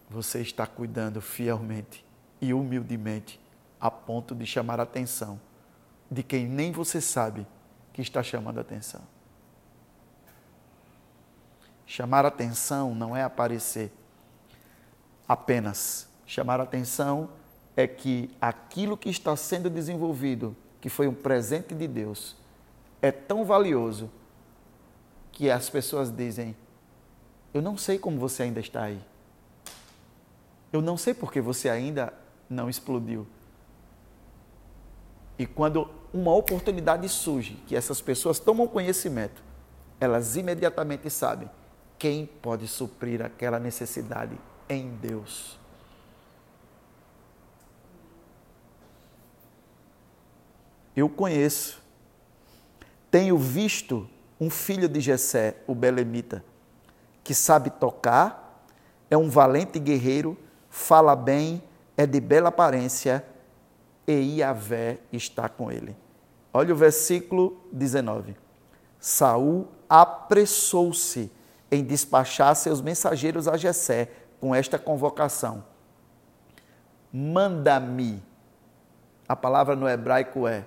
você 0.09 0.41
está 0.41 0.67
cuidando 0.67 1.21
fielmente 1.21 2.05
e 2.41 2.53
humildemente, 2.53 3.41
a 3.81 3.91
ponto 3.91 4.35
de 4.35 4.45
chamar 4.45 4.81
a 4.81 4.83
atenção 4.83 5.41
de 6.11 6.23
quem 6.23 6.47
nem 6.47 6.73
você 6.73 7.01
sabe 7.01 7.47
que 7.93 8.01
está 8.01 8.23
chamando 8.23 8.59
a 8.59 8.61
atenção. 8.63 9.03
Chamar 11.87 12.25
atenção 12.25 12.95
não 12.95 13.15
é 13.15 13.23
aparecer 13.23 13.93
apenas. 15.29 16.09
Chamar 16.27 16.61
atenção 16.61 17.29
é 17.77 17.87
que 17.87 18.31
aquilo 18.41 18.97
que 18.97 19.11
está 19.11 19.37
sendo 19.37 19.69
desenvolvido, 19.69 20.57
que 20.81 20.89
foi 20.89 21.07
um 21.07 21.15
presente 21.15 21.75
de 21.75 21.87
Deus, 21.87 22.37
é 23.01 23.11
tão 23.11 23.45
valioso 23.45 24.11
que 25.31 25.51
as 25.51 25.69
pessoas 25.69 26.11
dizem: 26.11 26.57
Eu 27.53 27.61
não 27.61 27.77
sei 27.77 27.99
como 27.99 28.19
você 28.19 28.45
ainda 28.45 28.61
está 28.61 28.85
aí. 28.85 29.01
Eu 30.73 30.81
não 30.81 30.97
sei 30.97 31.13
porque 31.13 31.41
você 31.41 31.69
ainda 31.69 32.13
não 32.49 32.71
explodiu. 32.71 33.27
E 35.39 35.47
quando 35.47 35.91
uma 36.13 36.35
oportunidade 36.35 37.09
surge, 37.09 37.55
que 37.67 37.75
essas 37.75 38.01
pessoas 38.01 38.39
tomam 38.39 38.67
conhecimento, 38.67 39.43
elas 39.99 40.37
imediatamente 40.37 41.09
sabem 41.09 41.49
quem 41.99 42.27
pode 42.27 42.67
suprir 42.69 43.23
aquela 43.23 43.59
necessidade 43.59 44.37
em 44.69 44.91
Deus. 44.91 45.59
Eu 50.95 51.09
conheço, 51.09 51.81
tenho 53.11 53.39
visto 53.39 54.09
um 54.39 54.51
filho 54.51 54.89
de 54.89 55.01
Jessé, 55.01 55.57
o 55.67 55.75
belemita, 55.75 56.45
que 57.25 57.33
sabe 57.33 57.71
tocar, 57.71 58.67
é 59.09 59.17
um 59.17 59.31
valente 59.31 59.79
guerreiro, 59.79 60.37
fala 60.69 61.15
bem, 61.15 61.63
é 61.97 62.05
de 62.05 62.21
bela 62.21 62.49
aparência 62.49 63.25
e 64.21 64.37
Iavé 64.39 64.99
está 65.13 65.49
com 65.49 65.71
ele. 65.71 65.97
Olha 66.53 66.75
o 66.75 66.77
versículo 66.77 67.61
19. 67.73 68.37
Saul 69.01 69.69
apressou-se 69.89 71.31
em 71.71 71.83
despachar 71.83 72.55
seus 72.55 72.81
mensageiros 72.81 73.49
a 73.49 73.57
Jessé 73.57 74.11
com 74.41 74.55
esta 74.55 74.79
convocação: 74.79 75.65
Manda-me. 77.13 78.23
A 79.29 79.35
palavra 79.35 79.75
no 79.75 79.89
hebraico 79.89 80.47
é 80.47 80.65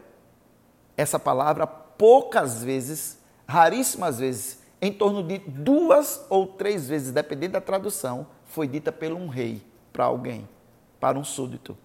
essa 0.98 1.20
palavra 1.20 1.68
poucas 1.68 2.64
vezes, 2.64 3.20
raríssimas 3.48 4.18
vezes, 4.18 4.60
em 4.82 4.92
torno 4.92 5.22
de 5.22 5.38
duas 5.38 6.26
ou 6.30 6.48
três 6.48 6.88
vezes, 6.88 7.12
dependendo 7.12 7.54
da 7.54 7.62
tradução, 7.62 8.28
foi 8.46 8.68
dita 8.68 8.92
pelo 8.92 9.18
um 9.18 9.28
rei 9.28 9.62
para 9.94 10.06
alguém, 10.06 10.48
para 11.00 11.18
um 11.18 11.24
súdito 11.24 11.78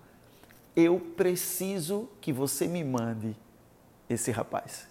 eu 0.74 0.98
preciso 1.16 2.08
que 2.20 2.32
você 2.32 2.66
me 2.66 2.82
mande 2.84 3.36
esse 4.08 4.30
rapaz. 4.30 4.88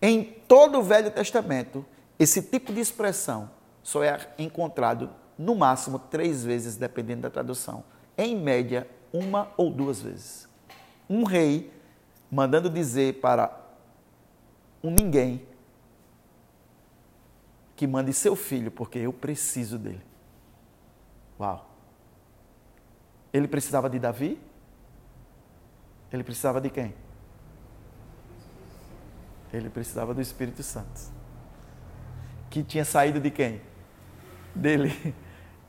Em 0.00 0.24
todo 0.24 0.78
o 0.78 0.82
Velho 0.82 1.10
Testamento, 1.10 1.84
esse 2.18 2.42
tipo 2.42 2.72
de 2.72 2.80
expressão 2.80 3.50
só 3.82 4.02
é 4.02 4.18
encontrado 4.38 5.10
no 5.36 5.54
máximo 5.54 5.98
três 5.98 6.44
vezes, 6.44 6.76
dependendo 6.76 7.22
da 7.22 7.30
tradução. 7.30 7.84
Em 8.16 8.36
média, 8.36 8.86
uma 9.12 9.50
ou 9.56 9.70
duas 9.70 10.00
vezes. 10.00 10.48
Um 11.08 11.24
rei 11.24 11.72
mandando 12.30 12.70
dizer 12.70 13.20
para 13.20 13.58
um 14.82 14.90
ninguém 14.90 15.46
que 17.74 17.86
mande 17.86 18.12
seu 18.12 18.36
filho, 18.36 18.70
porque 18.70 18.98
eu 18.98 19.12
preciso 19.12 19.78
dele. 19.78 20.02
Uau! 21.38 21.69
Ele 23.32 23.46
precisava 23.46 23.88
de 23.88 23.98
Davi? 23.98 24.40
Ele 26.12 26.24
precisava 26.24 26.60
de 26.60 26.70
quem? 26.70 26.94
Ele 29.52 29.68
precisava 29.68 30.14
do 30.14 30.20
Espírito 30.20 30.62
Santo. 30.62 31.00
Que 32.48 32.62
tinha 32.62 32.84
saído 32.84 33.20
de 33.20 33.30
quem? 33.30 33.60
Dele. 34.54 35.14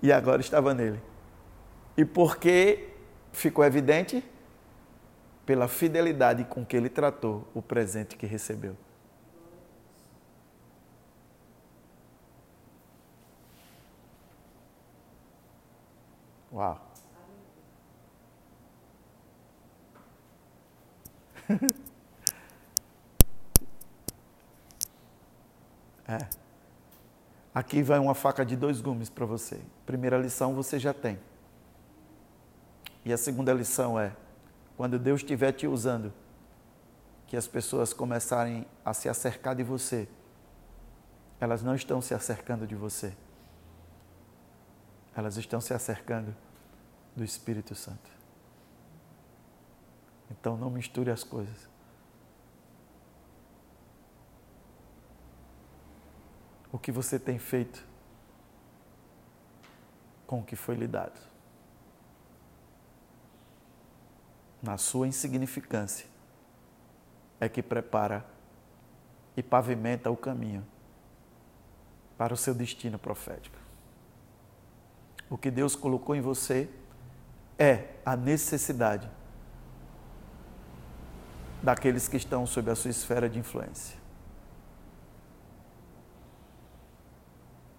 E 0.02 0.12
agora 0.12 0.42
estava 0.42 0.74
nele. 0.74 1.00
E 1.96 2.04
por 2.04 2.38
que 2.38 2.90
ficou 3.32 3.64
evidente? 3.64 4.24
Pela 5.46 5.68
fidelidade 5.68 6.44
com 6.46 6.66
que 6.66 6.76
ele 6.76 6.90
tratou 6.90 7.48
o 7.54 7.62
presente 7.62 8.16
que 8.16 8.26
recebeu. 8.26 8.76
Uau! 16.52 16.92
é. 26.08 26.20
Aqui 27.54 27.84
vai 27.84 28.00
uma 28.00 28.16
faca 28.16 28.46
de 28.46 28.56
dois 28.56 28.80
gumes 28.80 29.10
para 29.10 29.26
você. 29.26 29.60
Primeira 29.86 30.18
lição 30.18 30.56
você 30.56 30.80
já 30.80 30.94
tem. 30.94 31.20
E 33.04 33.12
a 33.12 33.18
segunda 33.18 33.54
lição 33.54 34.00
é: 34.00 34.16
quando 34.78 34.98
Deus 34.98 35.20
estiver 35.22 35.52
te 35.52 35.68
usando, 35.68 36.14
que 37.28 37.36
as 37.36 37.48
pessoas 37.48 37.94
começarem 37.94 38.66
a 38.84 38.94
se 38.94 39.10
acercar 39.10 39.56
de 39.56 39.64
você, 39.64 40.08
elas 41.40 41.64
não 41.64 41.76
estão 41.76 42.02
se 42.02 42.14
acercando 42.14 42.68
de 42.68 42.76
você, 42.76 43.14
elas 45.16 45.38
estão 45.38 45.60
se 45.60 45.74
acercando 45.74 46.36
do 47.16 47.24
Espírito 47.24 47.76
Santo. 47.76 48.21
Então 50.32 50.56
não 50.56 50.70
misture 50.70 51.12
as 51.12 51.24
coisas. 51.24 51.70
O 56.72 56.80
que 56.80 56.92
você 56.92 57.20
tem 57.20 57.38
feito 57.38 57.86
com 60.26 60.40
o 60.40 60.44
que 60.44 60.56
foi 60.56 60.76
lhe 60.76 60.88
dado. 60.88 61.20
Na 64.64 64.78
sua 64.78 65.08
insignificância 65.08 66.08
é 67.40 67.50
que 67.50 67.62
prepara 67.62 68.26
e 69.36 69.44
pavimenta 69.44 70.10
o 70.10 70.16
caminho 70.16 70.66
para 72.18 72.34
o 72.34 72.38
seu 72.38 72.54
destino 72.54 72.98
profético. 72.98 73.58
O 75.30 75.38
que 75.38 75.52
Deus 75.52 75.76
colocou 75.76 76.16
em 76.16 76.22
você 76.22 76.70
é 77.58 77.96
a 78.06 78.16
necessidade 78.16 79.10
daqueles 81.62 82.08
que 82.08 82.18
estão 82.18 82.46
sob 82.46 82.72
a 82.72 82.76
sua 82.76 82.90
esfera 82.90 83.30
de 83.30 83.40
influência. 83.40 84.00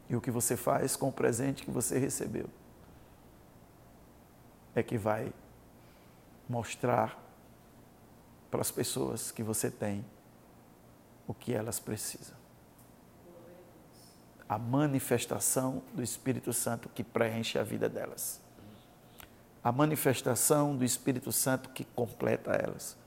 E 0.09 0.14
o 0.14 0.21
que 0.21 0.31
você 0.31 0.57
faz 0.57 0.95
com 0.95 1.09
o 1.09 1.12
presente 1.12 1.64
que 1.64 1.71
você 1.71 1.99
recebeu 1.99 2.49
é 4.75 4.83
que 4.83 4.97
vai 4.97 5.33
mostrar 6.49 7.18
para 8.51 8.61
as 8.61 8.71
pessoas 8.71 9.31
que 9.31 9.42
você 9.42 9.71
tem 9.71 10.05
o 11.27 11.33
que 11.33 11.55
elas 11.55 11.81
precisam. 11.81 12.37
A 14.47 14.59
manifestação 14.59 15.83
do 15.95 16.03
Espírito 16.03 16.53
Santo 16.53 16.90
que 16.90 17.03
preenche 17.03 17.59
a 17.59 17.62
vida 17.62 17.88
delas. 17.88 18.38
A 19.64 19.73
manifestação 19.73 20.77
do 20.77 20.85
Espírito 20.85 21.33
Santo 21.33 21.71
que 21.71 21.85
completa 21.85 22.53
elas 22.53 23.01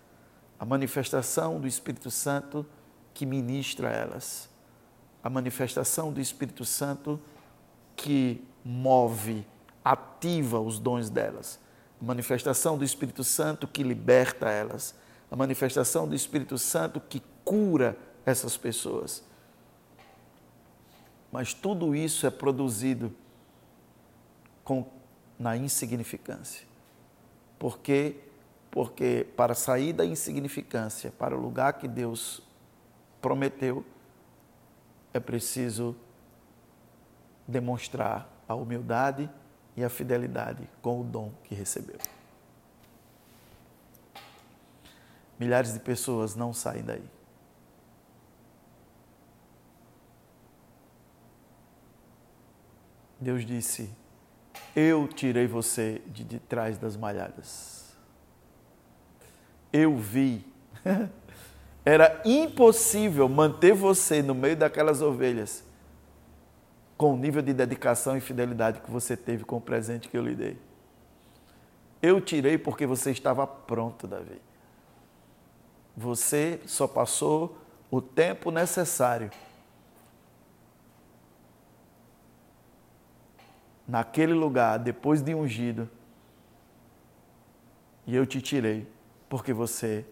a 0.60 0.66
manifestação 0.66 1.60
do 1.60 1.68
Espírito 1.68 2.10
Santo 2.10 2.66
que 3.14 3.26
ministra 3.26 3.90
elas, 3.90 4.50
a 5.24 5.30
manifestação 5.30 6.12
do 6.12 6.22
Espírito 6.22 6.66
Santo 6.66 7.20
que 7.96 8.44
move, 8.64 9.46
ativa 9.84 10.60
os 10.60 10.80
dons 10.80 11.10
delas, 11.10 11.60
a 12.02 12.06
manifestação 12.06 12.78
do 12.78 12.84
Espírito 12.84 13.24
Santo 13.24 13.68
que 13.68 13.84
liberta 13.84 14.50
elas, 14.50 14.96
a 15.30 15.36
manifestação 15.36 16.08
do 16.08 16.16
Espírito 16.16 16.58
Santo 16.58 17.00
que 17.00 17.22
cura 17.44 17.98
essas 18.26 18.58
pessoas. 18.58 19.24
Mas 21.32 21.54
tudo 21.54 21.96
isso 21.96 22.26
é 22.26 22.30
produzido 22.30 23.14
com, 24.64 24.86
na 25.38 25.58
insignificância. 25.58 26.66
Porque 27.60 28.16
porque 28.76 29.26
para 29.36 29.56
sair 29.56 29.92
da 29.92 30.06
insignificância 30.06 31.12
para 31.18 31.36
o 31.36 31.40
lugar 31.40 31.74
que 31.74 31.88
Deus 31.88 32.44
prometeu, 33.20 33.84
é 35.12 35.20
preciso 35.20 35.96
demonstrar 37.48 38.30
a 38.48 38.54
humildade 38.54 39.28
e 39.76 39.84
a 39.84 39.90
fidelidade 39.90 40.70
com 40.80 41.02
o 41.02 41.04
dom 41.04 41.32
que 41.44 41.56
recebeu. 41.56 41.98
milhares 45.40 45.74
de 45.74 45.80
pessoas 45.80 46.36
não 46.36 46.54
saem 46.54 46.84
daí. 46.84 47.04
Deus 53.20 53.46
disse: 53.46 53.90
Eu 54.76 55.08
tirei 55.08 55.48
você 55.48 56.02
de, 56.08 56.40
trás 56.40 56.78
das 56.78 56.96
malhadas. 56.96 57.85
Eu 59.78 59.98
vi. 59.98 60.46
Era 61.84 62.22
impossível 62.24 63.28
manter 63.28 63.74
você 63.74 64.22
no 64.22 64.34
meio 64.34 64.56
daquelas 64.56 65.02
ovelhas 65.02 65.66
com 66.98 67.14
o 67.14 67.18
nível 67.18 67.42
de 67.42 67.54
dedicação 67.54 68.16
e 68.16 68.22
fidelidade 68.22 68.80
que 68.80 68.90
você 68.90 69.18
teve 69.18 69.44
com 69.44 69.58
o 69.58 69.62
presente 69.62 70.08
que 70.08 70.18
eu 70.18 70.24
lhe 70.24 70.34
dei. 70.34 70.58
Eu 72.02 72.22
tirei 72.22 72.58
porque 72.58 72.86
você 72.86 73.12
estava 73.12 73.46
pronto, 73.46 74.08
Davi. 74.08 74.42
Você 75.98 76.62
só 76.66 76.88
passou 76.88 77.58
o 77.92 78.02
tempo 78.02 78.52
necessário 78.52 79.30
naquele 83.86 84.34
lugar, 84.34 84.80
depois 84.80 85.22
de 85.22 85.36
ungido, 85.36 85.90
e 88.08 88.16
eu 88.16 88.26
te 88.26 88.42
tirei, 88.42 88.95
porque 89.36 89.52
você 89.52 90.06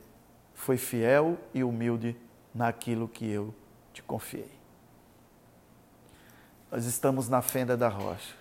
foi 0.53 0.75
fiel 0.75 1.37
e 1.53 1.63
humilde 1.63 2.13
naquilo 2.53 3.07
que 3.07 3.25
eu 3.25 3.55
te 3.93 4.03
confiei. 4.03 4.51
Nós 6.69 6.83
estamos 6.83 7.29
na 7.29 7.41
fenda 7.41 7.77
da 7.77 7.87
rocha. 7.87 8.35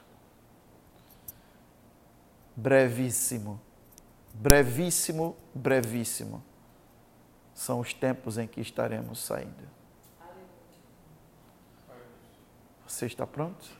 Brevíssimo, 2.57 3.61
brevíssimo, 4.35 5.37
brevíssimo 5.55 6.43
são 7.55 7.79
os 7.79 7.95
tempos 7.95 8.37
em 8.37 8.49
que 8.49 8.61
estaremos 8.61 9.21
saindo. 9.21 9.69
Você 12.89 13.07
está 13.07 13.25
pronto? 13.25 13.71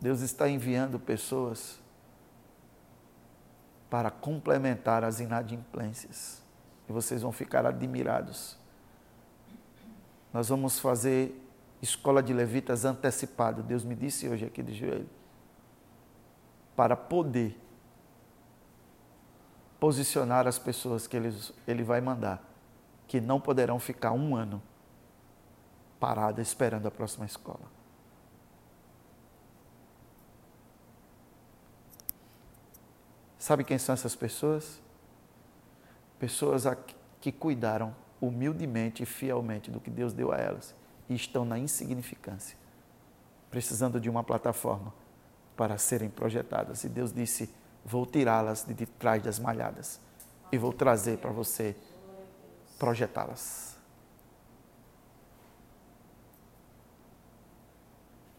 Deus 0.00 0.22
está 0.22 0.48
enviando 0.48 0.98
pessoas 0.98 1.84
para 3.88 4.10
complementar 4.10 5.04
as 5.04 5.20
inadimplências. 5.20 6.42
E 6.88 6.92
vocês 6.92 7.22
vão 7.22 7.32
ficar 7.32 7.66
admirados. 7.66 8.56
Nós 10.32 10.48
vamos 10.48 10.78
fazer 10.78 11.42
escola 11.80 12.22
de 12.22 12.32
levitas 12.32 12.84
antecipado. 12.84 13.62
Deus 13.62 13.84
me 13.84 13.94
disse 13.94 14.28
hoje 14.28 14.44
aqui 14.44 14.62
de 14.62 14.74
joelho. 14.74 15.08
Para 16.74 16.96
poder 16.96 17.58
posicionar 19.80 20.46
as 20.46 20.58
pessoas 20.58 21.06
que 21.06 21.16
ele, 21.16 21.34
ele 21.66 21.82
vai 21.82 22.00
mandar, 22.00 22.42
que 23.06 23.20
não 23.20 23.40
poderão 23.40 23.78
ficar 23.78 24.12
um 24.12 24.34
ano 24.34 24.62
paradas 25.98 26.46
esperando 26.48 26.86
a 26.86 26.90
próxima 26.90 27.24
escola. 27.24 27.75
Sabe 33.46 33.62
quem 33.62 33.78
são 33.78 33.92
essas 33.92 34.16
pessoas? 34.16 34.82
Pessoas 36.18 36.64
que 37.20 37.30
cuidaram 37.30 37.94
humildemente 38.20 39.04
e 39.04 39.06
fielmente 39.06 39.70
do 39.70 39.78
que 39.78 39.88
Deus 39.88 40.12
deu 40.12 40.32
a 40.32 40.36
elas 40.36 40.74
e 41.08 41.14
estão 41.14 41.44
na 41.44 41.56
insignificância, 41.56 42.58
precisando 43.48 44.00
de 44.00 44.10
uma 44.10 44.24
plataforma 44.24 44.92
para 45.56 45.78
serem 45.78 46.10
projetadas. 46.10 46.82
E 46.82 46.88
Deus 46.88 47.12
disse: 47.12 47.48
Vou 47.84 48.04
tirá-las 48.04 48.64
de 48.64 48.84
trás 48.84 49.22
das 49.22 49.38
malhadas 49.38 50.00
e 50.50 50.58
vou 50.58 50.72
trazer 50.72 51.18
para 51.18 51.30
você 51.30 51.76
projetá-las. 52.80 53.76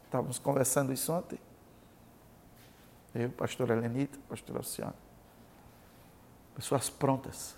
Estávamos 0.03 0.37
conversando 0.37 0.91
isso 0.91 1.13
ontem. 1.13 1.46
Eu, 3.19 3.31
pastor 3.31 3.71
Helenita, 3.71 4.19
pastor 4.29 4.57
Alciano. 4.57 4.93
Pessoas 6.53 6.87
prontas. 6.87 7.55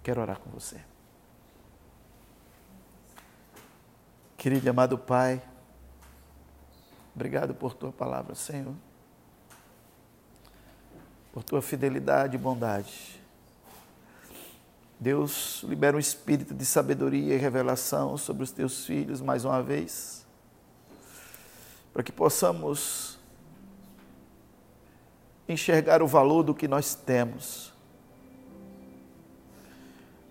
Quero 0.00 0.20
orar 0.20 0.38
com 0.38 0.48
você. 0.50 0.80
Querido 4.36 4.64
e 4.66 4.70
amado 4.70 4.96
Pai, 4.96 5.42
obrigado 7.16 7.52
por 7.52 7.74
tua 7.74 7.90
palavra, 7.90 8.36
Senhor, 8.36 8.74
por 11.32 11.42
tua 11.42 11.60
fidelidade 11.60 12.36
e 12.36 12.38
bondade. 12.38 13.19
Deus 15.00 15.62
libera 15.62 15.96
um 15.96 16.00
espírito 16.00 16.52
de 16.52 16.66
sabedoria 16.66 17.34
e 17.34 17.38
revelação 17.38 18.18
sobre 18.18 18.42
os 18.42 18.52
teus 18.52 18.84
filhos 18.84 19.22
mais 19.22 19.46
uma 19.46 19.62
vez, 19.62 20.26
para 21.90 22.02
que 22.02 22.12
possamos 22.12 23.18
enxergar 25.48 26.02
o 26.02 26.06
valor 26.06 26.42
do 26.42 26.54
que 26.54 26.68
nós 26.68 26.94
temos, 26.94 27.72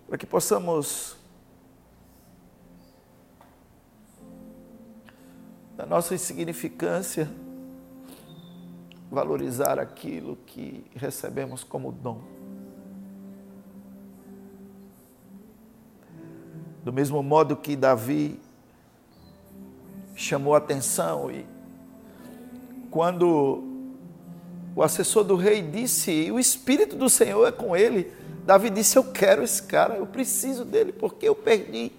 para 0.06 0.16
que 0.16 0.24
possamos, 0.24 1.16
na 5.76 5.84
nossa 5.84 6.14
insignificância, 6.14 7.28
valorizar 9.10 9.80
aquilo 9.80 10.36
que 10.46 10.88
recebemos 10.94 11.64
como 11.64 11.90
dom. 11.90 12.39
Do 16.84 16.92
mesmo 16.92 17.22
modo 17.22 17.56
que 17.56 17.76
Davi 17.76 18.40
chamou 20.14 20.54
atenção 20.54 21.30
e 21.30 21.46
quando 22.90 23.62
o 24.74 24.82
assessor 24.82 25.24
do 25.24 25.36
rei 25.36 25.62
disse, 25.62 26.30
o 26.30 26.38
espírito 26.38 26.96
do 26.96 27.08
Senhor 27.08 27.46
é 27.46 27.52
com 27.52 27.76
ele, 27.76 28.12
Davi 28.44 28.70
disse: 28.70 28.96
Eu 28.98 29.04
quero 29.04 29.42
esse 29.42 29.62
cara, 29.62 29.96
eu 29.96 30.06
preciso 30.06 30.64
dele, 30.64 30.92
porque 30.92 31.28
eu 31.28 31.34
perdi 31.34 31.92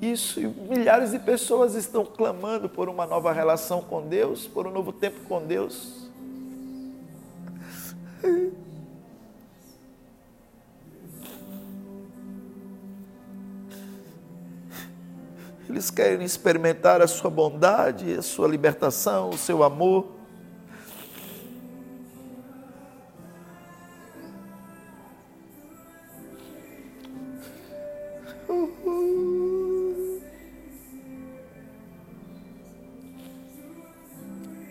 isso. 0.00 0.40
E 0.40 0.46
milhares 0.46 1.12
de 1.12 1.18
pessoas 1.18 1.74
estão 1.74 2.04
clamando 2.04 2.68
por 2.68 2.88
uma 2.88 3.06
nova 3.06 3.32
relação 3.32 3.80
com 3.80 4.02
Deus, 4.02 4.46
por 4.46 4.66
um 4.66 4.70
novo 4.70 4.92
tempo 4.92 5.20
com 5.28 5.44
Deus. 5.44 6.10
Eles 15.68 15.90
querem 15.90 16.24
experimentar 16.24 17.02
a 17.02 17.08
sua 17.08 17.28
bondade, 17.28 18.14
a 18.14 18.22
sua 18.22 18.46
libertação, 18.46 19.30
o 19.30 19.38
seu 19.38 19.64
amor. 19.64 20.14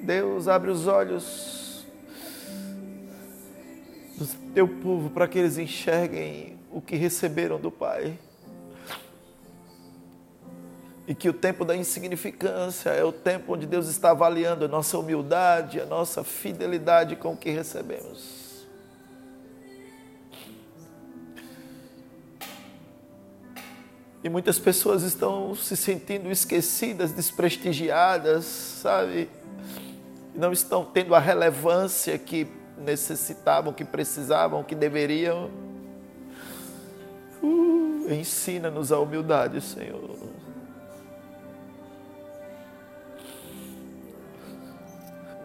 Deus 0.01 0.47
abre 0.47 0.69
os 0.69 0.87
olhos 0.87 1.85
do 4.17 4.25
teu 4.53 4.67
povo 4.67 5.09
para 5.09 5.27
que 5.27 5.39
eles 5.39 5.57
enxerguem 5.57 6.57
o 6.71 6.79
que 6.79 6.95
receberam 6.95 7.59
do 7.59 7.71
Pai 7.71 8.17
e 11.07 11.13
que 11.13 11.29
o 11.29 11.33
tempo 11.33 11.63
da 11.63 11.75
insignificância 11.75 12.89
é 12.89 13.03
o 13.03 13.11
tempo 13.11 13.53
onde 13.53 13.67
Deus 13.67 13.87
está 13.87 14.11
avaliando 14.11 14.65
a 14.65 14.67
nossa 14.67 14.97
humildade, 14.97 15.79
a 15.79 15.85
nossa 15.85 16.23
fidelidade 16.23 17.15
com 17.15 17.33
o 17.33 17.37
que 17.37 17.51
recebemos. 17.51 18.45
E 24.23 24.29
muitas 24.29 24.57
pessoas 24.57 25.03
estão 25.03 25.53
se 25.53 25.77
sentindo 25.77 26.31
esquecidas, 26.31 27.11
desprestigiadas, 27.11 28.43
sabe? 28.45 29.29
Não 30.33 30.51
estão 30.51 30.83
tendo 30.83 31.13
a 31.13 31.19
relevância 31.19 32.17
que 32.17 32.47
necessitavam, 32.75 33.71
que 33.71 33.85
precisavam, 33.85 34.63
que 34.63 34.73
deveriam. 34.73 35.51
Uh, 37.43 38.11
Ensina-nos 38.11 38.91
a 38.91 38.97
humildade, 38.97 39.61
Senhor. 39.61 40.17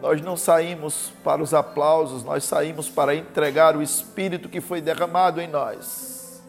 Nós 0.01 0.19
não 0.19 0.35
saímos 0.35 1.11
para 1.23 1.43
os 1.43 1.53
aplausos, 1.53 2.23
nós 2.23 2.43
saímos 2.43 2.89
para 2.89 3.13
entregar 3.13 3.77
o 3.77 3.83
Espírito 3.83 4.49
que 4.49 4.59
foi 4.59 4.81
derramado 4.81 5.39
em 5.39 5.47
nós. 5.47 6.41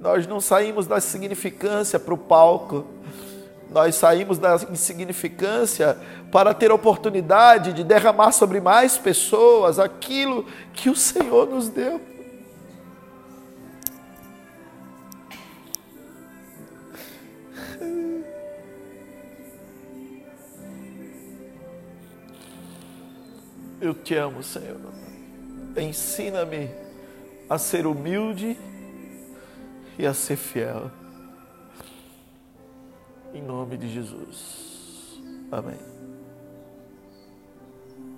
Nós 0.00 0.26
não 0.26 0.40
saímos 0.40 0.86
da 0.86 0.98
insignificância 0.98 1.98
para 1.98 2.14
o 2.14 2.18
palco. 2.18 2.86
Nós 3.70 3.94
saímos 3.94 4.38
da 4.38 4.56
insignificância 4.70 5.96
para 6.32 6.54
ter 6.54 6.72
oportunidade 6.72 7.72
de 7.72 7.84
derramar 7.84 8.32
sobre 8.32 8.60
mais 8.60 8.96
pessoas 8.96 9.78
aquilo 9.78 10.44
que 10.72 10.88
o 10.88 10.96
Senhor 10.96 11.46
nos 11.48 11.68
deu. 11.68 12.00
Eu 23.80 23.94
te 23.94 24.14
amo, 24.14 24.42
Senhor. 24.42 24.80
Ensina-me 25.76 26.68
a 27.48 27.58
ser 27.58 27.86
humilde 27.86 28.58
e 29.98 30.06
a 30.06 30.12
ser 30.12 30.36
fiel. 30.36 30.90
Em 33.32 33.42
nome 33.42 33.76
de 33.76 33.88
Jesus. 33.92 35.20
Amém. 35.52 35.97